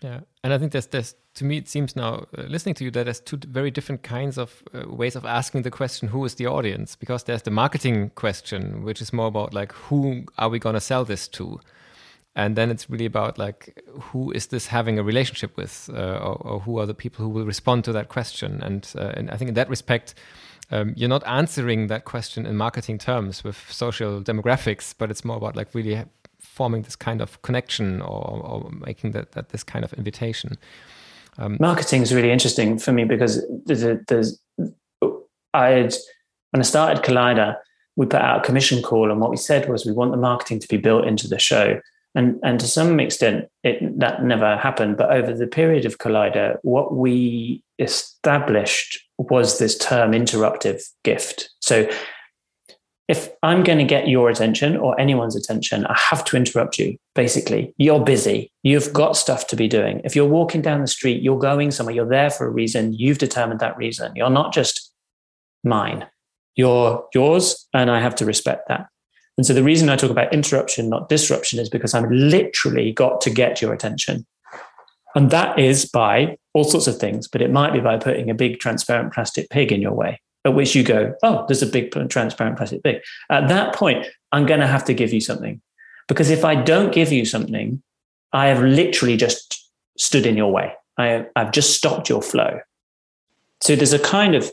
[0.03, 2.91] Yeah, and I think there's there's to me it seems now uh, listening to you
[2.93, 6.37] that there's two very different kinds of uh, ways of asking the question who is
[6.37, 6.97] the audience?
[6.97, 10.81] Because there's the marketing question which is more about like who are we going to
[10.81, 11.61] sell this to?
[12.35, 16.37] And then it's really about like who is this having a relationship with uh, or,
[16.47, 18.63] or, who are the people who will respond to that question?
[18.63, 20.15] And uh, and I think in that respect
[20.71, 25.37] um, you're not answering that question in marketing terms with social demographics but it's more
[25.37, 26.05] about like really
[26.61, 30.59] forming this kind of connection or, or making that, that this kind of invitation.
[31.39, 34.39] Um, Marketing is really interesting for me because there's, there's
[35.55, 35.95] I had,
[36.51, 37.57] when I started Kaleider,
[37.97, 40.61] we put out a commission call, and what we said was we want the marketing
[40.61, 41.81] to be built into the show.
[42.15, 44.99] And, and to some extent, it, that never happened.
[44.99, 51.49] But over the period of Kaleider, what we established was this term interruptive gift.
[51.61, 51.89] So
[53.11, 56.97] if I'm going to get your attention or anyone's attention, I have to interrupt you.
[57.17, 58.53] Basically, you're busy.
[58.63, 60.01] You've got stuff to be doing.
[60.05, 62.93] If you're walking down the street, you're going somewhere, you're there for a reason.
[62.93, 64.13] You've determined that reason.
[64.15, 64.93] You're not just
[65.65, 66.07] mine,
[66.55, 67.67] you're yours.
[67.75, 68.87] And I have to respect that.
[69.37, 73.21] And so the reason I talk about interruption, not disruption, is because I've literally got
[73.23, 74.25] to get your attention.
[75.17, 78.35] And that is by all sorts of things, but it might be by putting a
[78.35, 81.91] big transparent plastic pig in your way at which you go, oh, there's a big
[82.09, 83.03] transparent plastic big.
[83.29, 85.61] At that point, I'm going to have to give you something.
[86.09, 87.83] Because if I don't give you something,
[88.33, 90.73] I have literally just stood in your way.
[90.99, 92.61] I, have just stopped your flow.
[93.61, 94.51] So there's a kind of,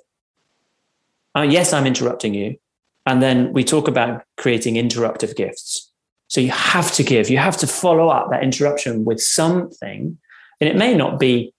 [1.36, 2.58] uh, yes, I'm interrupting you.
[3.06, 5.92] And then we talk about creating interruptive gifts.
[6.28, 10.18] So you have to give, you have to follow up that interruption with something.
[10.60, 11.54] And it may not be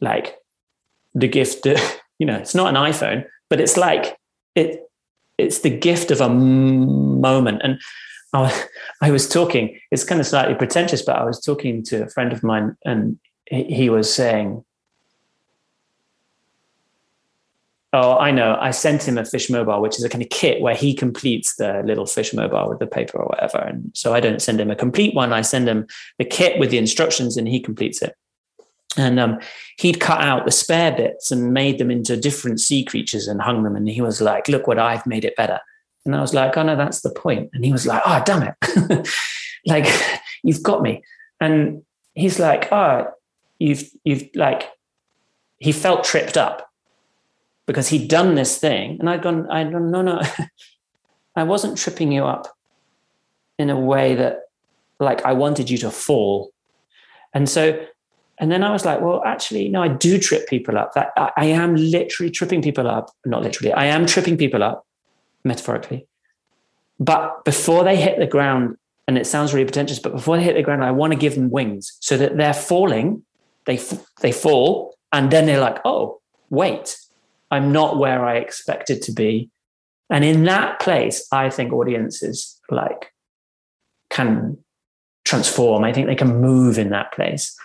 [0.00, 0.36] like
[1.14, 4.18] the gift that, you know, it's not an iPhone, but it's like
[4.56, 4.90] it
[5.38, 7.60] it's the gift of a moment.
[7.62, 7.80] And
[8.32, 8.64] I,
[9.00, 12.32] I was talking it's kind of slightly pretentious but i was talking to a friend
[12.32, 14.64] of mine and he was saying
[17.92, 20.60] oh i know i sent him a fish mobile which is a kind of kit
[20.60, 23.58] where he completes the little fish mobile with the paper or whatever.
[23.58, 25.86] And so i don't send him a complete one i send him
[26.18, 28.16] the kit with the instructions and he completes it
[28.96, 29.38] and um,
[29.78, 33.62] he'd cut out the spare bits and made them into different sea creatures and hung
[33.62, 33.76] them.
[33.76, 35.60] And he was like, "Look what I've made it better."
[36.04, 38.42] And I was like, "Oh no, that's the point." And he was like, "Oh damn
[38.42, 39.08] it,
[39.66, 39.86] like
[40.42, 41.02] you've got me."
[41.40, 41.82] And
[42.14, 43.08] he's like, "Oh,
[43.58, 44.70] you've you've like."
[45.58, 46.68] He felt tripped up
[47.66, 50.22] because he'd done this thing, and I'd gone, "I no no,
[51.36, 52.46] I wasn't tripping you up
[53.58, 54.40] in a way that
[55.00, 56.52] like I wanted you to fall."
[57.32, 57.84] And so
[58.38, 60.94] and then I was like, well, actually, no, I do trip people up.
[60.94, 63.10] That I, I am literally tripping people up.
[63.24, 64.86] Not literally, I am tripping people up,
[65.44, 66.06] metaphorically.
[66.98, 68.76] But before they hit the ground,
[69.06, 71.34] and it sounds really pretentious, but before they hit the ground, I want to give
[71.34, 73.22] them wings so that they're falling,
[73.66, 73.78] they
[74.20, 76.20] they fall, and then they're like, oh,
[76.50, 76.96] wait,
[77.50, 79.50] I'm not where I expected to be.
[80.10, 83.12] And in that place, I think audiences like
[84.10, 84.58] can
[85.24, 85.84] transform.
[85.84, 87.56] I think they can move in that place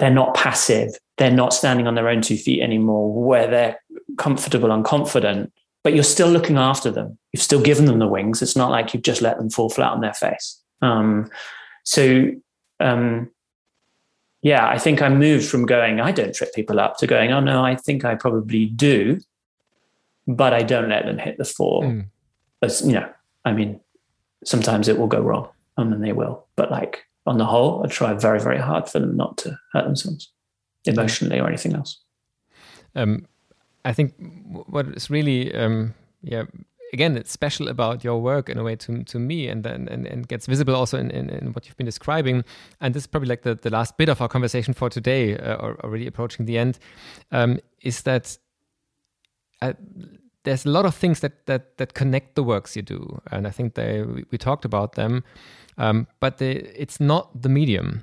[0.00, 0.98] they're not passive.
[1.16, 3.80] They're not standing on their own two feet anymore where they're
[4.18, 7.16] comfortable and confident but you're still looking after them.
[7.32, 8.42] You've still given them the wings.
[8.42, 10.60] It's not like you've just let them fall flat on their face.
[10.82, 11.30] Um,
[11.84, 12.32] so
[12.80, 13.30] um,
[14.42, 17.40] yeah i think i moved from going i don't trip people up to going oh
[17.40, 19.20] no i think i probably do
[20.26, 21.82] but i don't let them hit the floor.
[21.82, 22.06] Mm.
[22.62, 23.08] as you know
[23.44, 23.80] i mean
[24.44, 27.88] sometimes it will go wrong and then they will but like on the whole, I
[27.88, 30.32] try very, very hard for them not to hurt themselves
[30.84, 31.98] emotionally or anything else.
[32.94, 33.26] Um,
[33.84, 34.14] I think
[34.66, 36.44] what is really, um, yeah,
[36.92, 40.06] again, it's special about your work in a way to to me, and then and,
[40.06, 42.44] and gets visible also in, in, in, what you've been describing.
[42.80, 45.54] And this is probably like the, the last bit of our conversation for today, uh,
[45.56, 46.78] or already approaching the end,
[47.32, 48.36] um, is that.
[49.62, 49.74] Uh,
[50.44, 53.50] there's a lot of things that, that that connect the works you do, and I
[53.50, 55.24] think they we, talked about them.
[55.78, 58.02] Um, but it's not the medium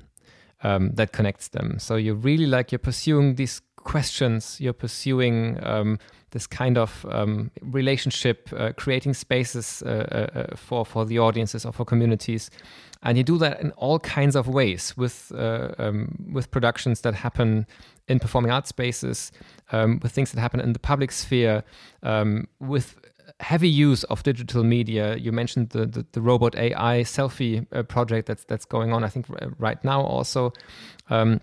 [0.62, 1.78] um, that connects them.
[1.78, 5.98] So you really like you're pursuing these questions, you're pursuing um,
[6.30, 11.64] this kind of um, relationship, uh, creating spaces uh, uh, uh, for for the audiences
[11.64, 12.50] or for communities,
[13.02, 17.14] and you do that in all kinds of ways with uh, um, with productions that
[17.14, 17.66] happen
[18.08, 19.32] in performing arts spaces,
[19.72, 21.64] um, with things that happen in the public sphere,
[22.02, 22.94] um, with
[23.40, 25.16] heavy use of digital media.
[25.16, 29.02] You mentioned the the, the robot AI selfie uh, project that's that's going on.
[29.02, 29.26] I think
[29.58, 30.52] right now also.
[31.08, 31.40] Um,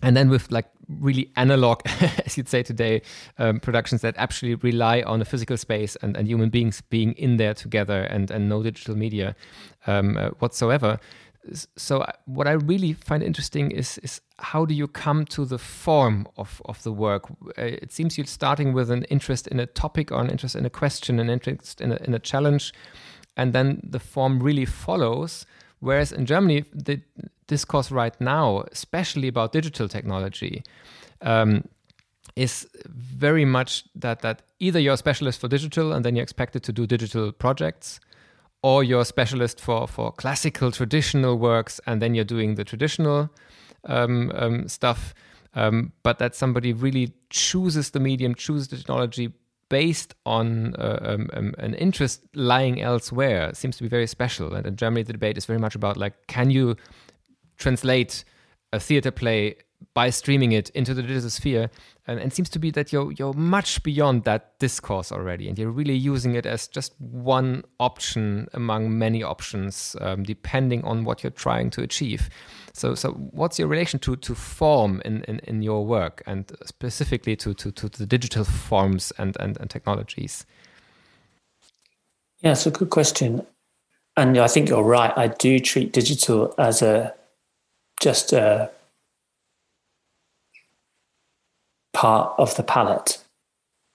[0.00, 1.80] and then with like really analog,
[2.24, 3.02] as you'd say today,
[3.38, 7.36] um, productions that actually rely on a physical space and, and human beings being in
[7.36, 9.36] there together and, and no digital media
[9.86, 10.98] um, uh, whatsoever
[11.76, 16.26] so what I really find interesting is is how do you come to the form
[16.36, 17.30] of, of the work?
[17.58, 20.66] Uh, it seems you're starting with an interest in a topic or an interest in
[20.66, 22.72] a question, an interest in a, in a challenge,
[23.36, 25.46] and then the form really follows.
[25.80, 27.00] Whereas in Germany, the
[27.48, 30.62] discourse right now, especially about digital technology,
[31.22, 31.64] um,
[32.36, 36.62] is very much that that either you're a specialist for digital and then you're expected
[36.62, 37.98] to do digital projects,
[38.62, 43.28] or you're a specialist for for classical traditional works and then you're doing the traditional
[43.86, 45.14] um, um, stuff.
[45.54, 49.32] Um, but that somebody really chooses the medium chooses the technology
[49.70, 54.54] based on uh, um, um, an interest lying elsewhere seems to be very special.
[54.54, 56.76] And in germany the debate is very much about like can you
[57.58, 58.24] translate
[58.72, 59.56] a theater play
[59.94, 61.70] by streaming it into the digital sphere
[62.06, 65.70] and, and seems to be that you're you're much beyond that discourse already and you're
[65.70, 71.30] really using it as just one option among many options um, depending on what you're
[71.30, 72.28] trying to achieve.
[72.72, 77.36] So so what's your relation to to form in in, in your work and specifically
[77.36, 80.44] to, to to the digital forms and and, and technologies?
[82.40, 83.46] Yeah it's a good question.
[84.16, 85.12] And i think you're right.
[85.16, 87.14] I do treat digital as a
[88.00, 88.70] just a
[91.92, 93.18] part of the palette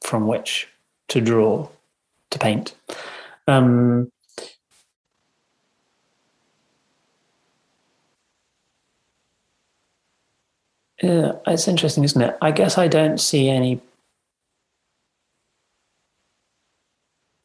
[0.02, 0.68] from which
[1.08, 1.68] to draw,
[2.32, 2.76] to paint.
[3.48, 4.12] Um,
[11.02, 12.38] yeah, it's interesting, isn't it?
[12.42, 13.80] I guess I don't see any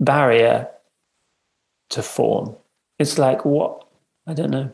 [0.00, 0.68] barrier
[1.90, 2.56] to form.
[2.98, 3.86] It's like what
[4.26, 4.72] I don't know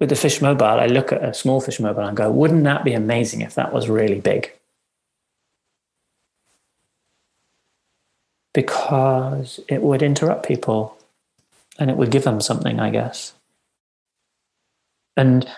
[0.00, 2.84] with the fish mobile, I look at a small fish mobile and go, wouldn't that
[2.84, 4.52] be amazing if that was really big?
[8.52, 10.96] because it would interrupt people
[11.78, 13.34] and it would give them something, I guess.
[15.16, 15.48] And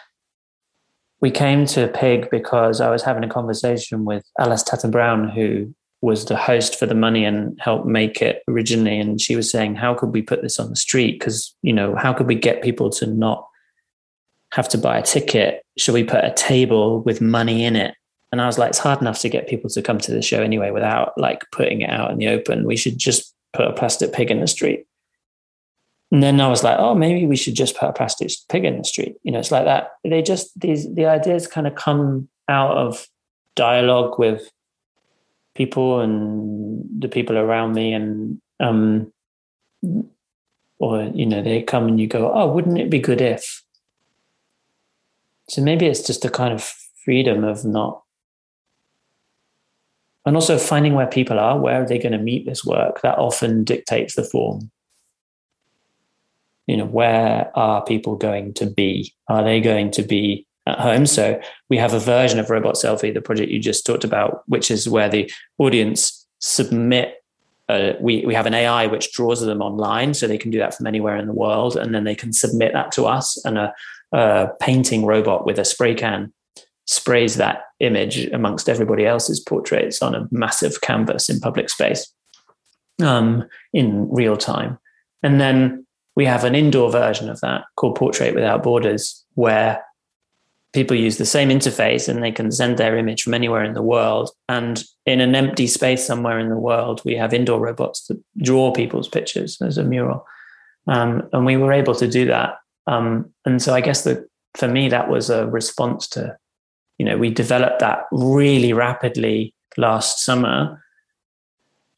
[1.21, 5.75] we came to Pig because I was having a conversation with Alice Tatton Brown, who
[6.01, 8.99] was the host for the money and helped make it originally.
[8.99, 11.19] And she was saying, How could we put this on the street?
[11.19, 13.47] Because, you know, how could we get people to not
[14.53, 15.65] have to buy a ticket?
[15.79, 17.95] Should we put a table with money in it?
[18.31, 20.43] And I was like, it's hard enough to get people to come to the show
[20.43, 22.67] anyway without like putting it out in the open.
[22.67, 24.87] We should just put a plastic pig in the street.
[26.11, 28.79] And then I was like, oh, maybe we should just put a plastic pig in
[28.79, 29.17] the street.
[29.23, 29.93] You know, it's like that.
[30.05, 33.07] They just these the ideas kind of come out of
[33.57, 34.51] dialogue with
[35.55, 39.13] people and the people around me and um
[40.79, 43.63] or you know they come and you go oh wouldn't it be good if
[45.53, 46.63] so maybe it's just a kind of
[47.05, 48.03] freedom of not
[50.25, 53.03] and also finding where people are where are they going to meet this work?
[53.03, 54.71] That often dictates the form.
[56.67, 59.13] You know where are people going to be?
[59.29, 61.05] Are they going to be at home?
[61.05, 61.39] So
[61.69, 64.89] we have a version of robot selfie the project you just talked about which is
[64.89, 67.17] where the audience submit
[67.69, 70.75] uh, we, we have an AI which draws them online, so they can do that
[70.75, 73.43] from anywhere in the world, and then they can submit that to us.
[73.47, 73.73] And a,
[74.13, 76.33] a painting robot with a spray can
[76.87, 82.13] sprays that image amongst everybody else's portraits on a massive canvas in public space
[83.03, 84.79] um, in real time.
[85.23, 85.87] And then
[86.17, 89.83] we have an indoor version of that called Portrait Without Borders, where
[90.73, 93.83] people use the same interface and they can send their image from anywhere in the
[93.83, 94.31] world.
[94.49, 98.73] And in an empty space somewhere in the world, we have indoor robots that draw
[98.73, 100.27] people's pictures as a mural.
[100.89, 102.57] Um, and we were able to do that.
[102.87, 106.37] Um, and so I guess that for me, that was a response to
[107.03, 110.81] you know, we developed that really rapidly last summer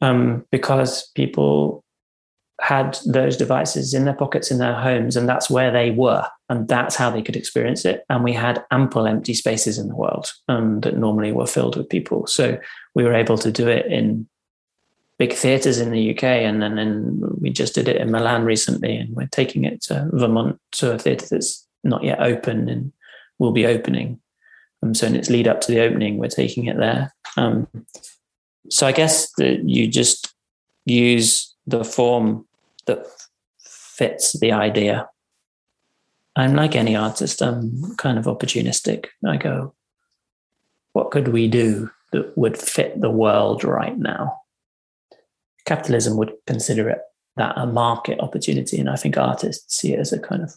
[0.01, 1.83] um, because people
[2.59, 6.67] had those devices in their pockets in their homes, and that's where they were, and
[6.67, 8.03] that's how they could experience it.
[8.09, 11.89] And we had ample empty spaces in the world um, that normally were filled with
[11.89, 12.57] people, so
[12.95, 14.27] we were able to do it in
[15.17, 18.95] big theaters in the UK, and then and we just did it in Milan recently,
[18.95, 22.91] and we're taking it to Vermont to a theater that's not yet open and
[23.37, 24.19] will be opening
[24.85, 27.13] um, so in its lead up to the opening, we're taking it there.
[27.37, 27.67] Um,
[28.69, 30.33] so I guess that you just
[30.85, 32.45] use the form
[32.85, 33.05] that
[33.59, 35.09] fits the idea.
[36.35, 39.07] I'm like any artist, I'm kind of opportunistic.
[39.25, 39.73] I go,
[40.93, 44.41] what could we do that would fit the world right now?
[45.65, 46.99] Capitalism would consider it
[47.37, 50.55] that a market opportunity, and I think artists see it as a kind of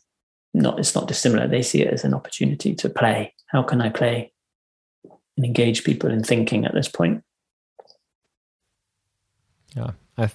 [0.54, 1.46] not it's not dissimilar.
[1.46, 3.34] They see it as an opportunity to play.
[3.46, 4.32] How can I play
[5.36, 7.22] and engage people in thinking at this point?
[9.76, 10.30] Yeah, I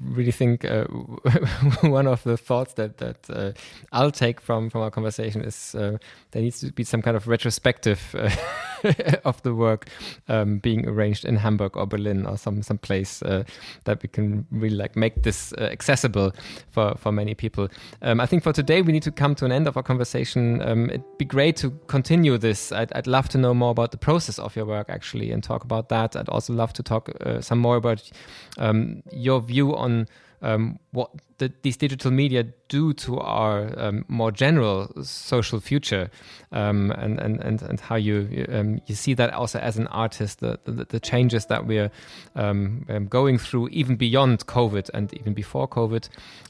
[0.00, 0.84] really think uh,
[1.80, 3.52] one of the thoughts that that uh,
[3.92, 5.98] I'll take from from our conversation is uh,
[6.30, 8.30] there needs to be some kind of retrospective uh,
[9.24, 9.88] of the work
[10.28, 13.44] um, being arranged in Hamburg or Berlin or some some place uh,
[13.84, 16.32] that we can really like make this uh, accessible
[16.70, 17.68] for for many people.
[18.02, 20.62] Um, I think for today we need to come to an end of our conversation.
[20.62, 22.72] Um, it'd be great to continue this.
[22.72, 25.64] I'd, I'd, love to know more about the process of your work actually and talk
[25.64, 26.16] about that.
[26.16, 27.10] I'd also love to talk
[27.40, 28.10] some more about
[28.58, 30.06] um, your view on
[30.42, 36.10] um, what the, these digital media do to our um, more general social future,
[36.52, 40.40] um, and, and, and, and how you um, you see that also as an artist,
[40.40, 41.90] the, the, the changes that we're
[42.34, 46.08] um, um, going through, even beyond COVID and even before COVID.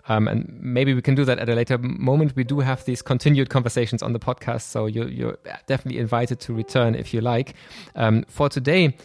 [0.08, 2.36] and maybe we can do that at a later moment.
[2.36, 6.54] We do have these continued conversations on the podcast, so you're, you're definitely invited to
[6.54, 7.54] return if you like.
[8.28, 8.96] for today,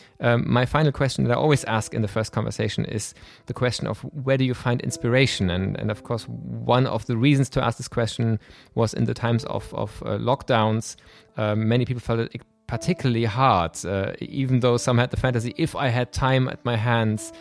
[0.60, 3.16] my final question that I always ask in the first conversation is
[3.48, 5.50] the question of where do you find inspiration?
[5.50, 8.40] And, and of course, one of the reasons to ask this question
[8.76, 10.96] was in the times of, of uh, lockdowns,
[11.38, 15.76] um, many people felt it particularly hard, uh, even though some had the fantasy if
[15.76, 17.34] I had time at my hands.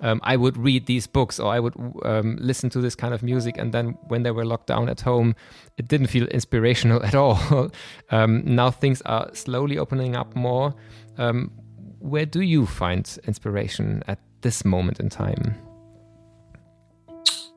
[0.00, 3.22] Um, I would read these books or I would um, listen to this kind of
[3.22, 3.56] music.
[3.56, 5.36] And then when they were locked down at home,
[5.78, 7.70] it didn't feel inspirational at all.
[8.10, 10.74] um, now things are slowly opening up more.
[11.16, 11.52] Um,
[12.00, 15.54] where do you find inspiration at this moment in time?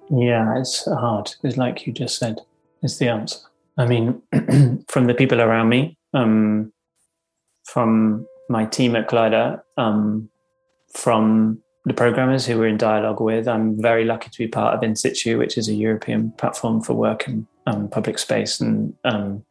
[0.09, 1.35] Yeah, it's hard.
[1.43, 2.39] It's like you just said,
[2.81, 3.39] it's the answer.
[3.77, 4.21] I mean,
[4.87, 6.71] from the people around me, um,
[7.65, 10.29] from my team at Kaleider, um,
[10.93, 14.83] from the programmers who we're in dialogue with, I'm very lucky to be part of
[14.83, 19.43] In Situ, which is a European platform for work in um, public space and um,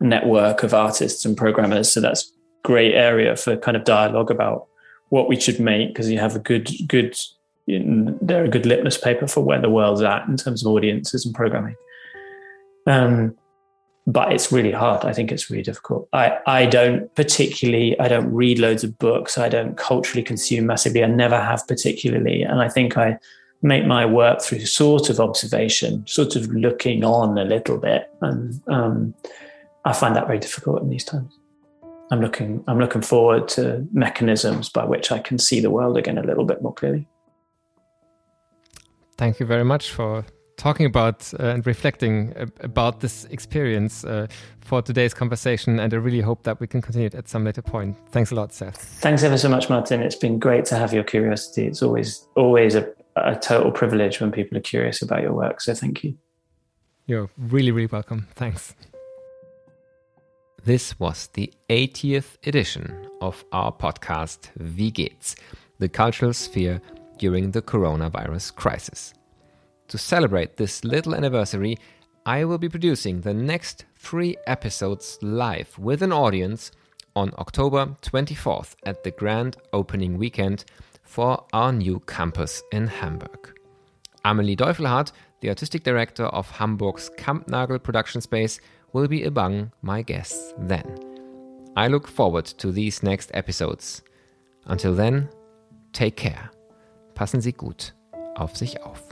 [0.00, 1.90] network of artists and programmers.
[1.90, 2.32] So that's
[2.62, 4.66] great area for kind of dialogue about
[5.08, 7.18] what we should make because you have a good good
[7.66, 11.34] they're a good litmus paper for where the world's at in terms of audiences and
[11.34, 11.76] programming.
[12.86, 13.36] Um,
[14.06, 15.04] but it's really hard.
[15.04, 16.08] I think it's really difficult.
[16.12, 19.38] I, I don't particularly, I don't read loads of books.
[19.38, 21.04] I don't culturally consume massively.
[21.04, 22.42] I never have particularly.
[22.42, 23.18] And I think I
[23.62, 28.10] make my work through sort of observation, sort of looking on a little bit.
[28.20, 29.14] And um,
[29.84, 31.38] I find that very difficult in these times.
[32.10, 36.18] I'm looking, I'm looking forward to mechanisms by which I can see the world again
[36.18, 37.06] a little bit more clearly.
[39.22, 40.24] Thank you very much for
[40.56, 44.26] talking about uh, and reflecting about this experience uh,
[44.58, 45.78] for today's conversation.
[45.78, 47.96] And I really hope that we can continue it at some later point.
[48.10, 48.78] Thanks a lot, Seth.
[49.00, 50.02] Thanks ever so much, Martin.
[50.02, 51.68] It's been great to have your curiosity.
[51.68, 55.60] It's always always a, a total privilege when people are curious about your work.
[55.60, 56.18] So thank you.
[57.06, 58.26] You're really, really welcome.
[58.34, 58.74] Thanks.
[60.64, 65.36] This was the 80th edition of our podcast, Wie geht's?
[65.78, 66.80] The Cultural Sphere
[67.22, 69.14] during the coronavirus crisis.
[69.86, 71.78] To celebrate this little anniversary,
[72.26, 76.72] I will be producing the next three episodes live with an audience
[77.14, 80.64] on October 24th at the grand opening weekend
[81.04, 83.56] for our new campus in Hamburg.
[84.24, 85.12] Amelie Deuflhard,
[85.42, 88.58] the artistic director of Hamburg's Kampnagel production space,
[88.92, 90.98] will be among my guests then.
[91.76, 94.02] I look forward to these next episodes.
[94.66, 95.28] Until then,
[95.92, 96.50] take care.
[97.22, 97.94] Passen Sie gut
[98.34, 99.11] auf sich auf.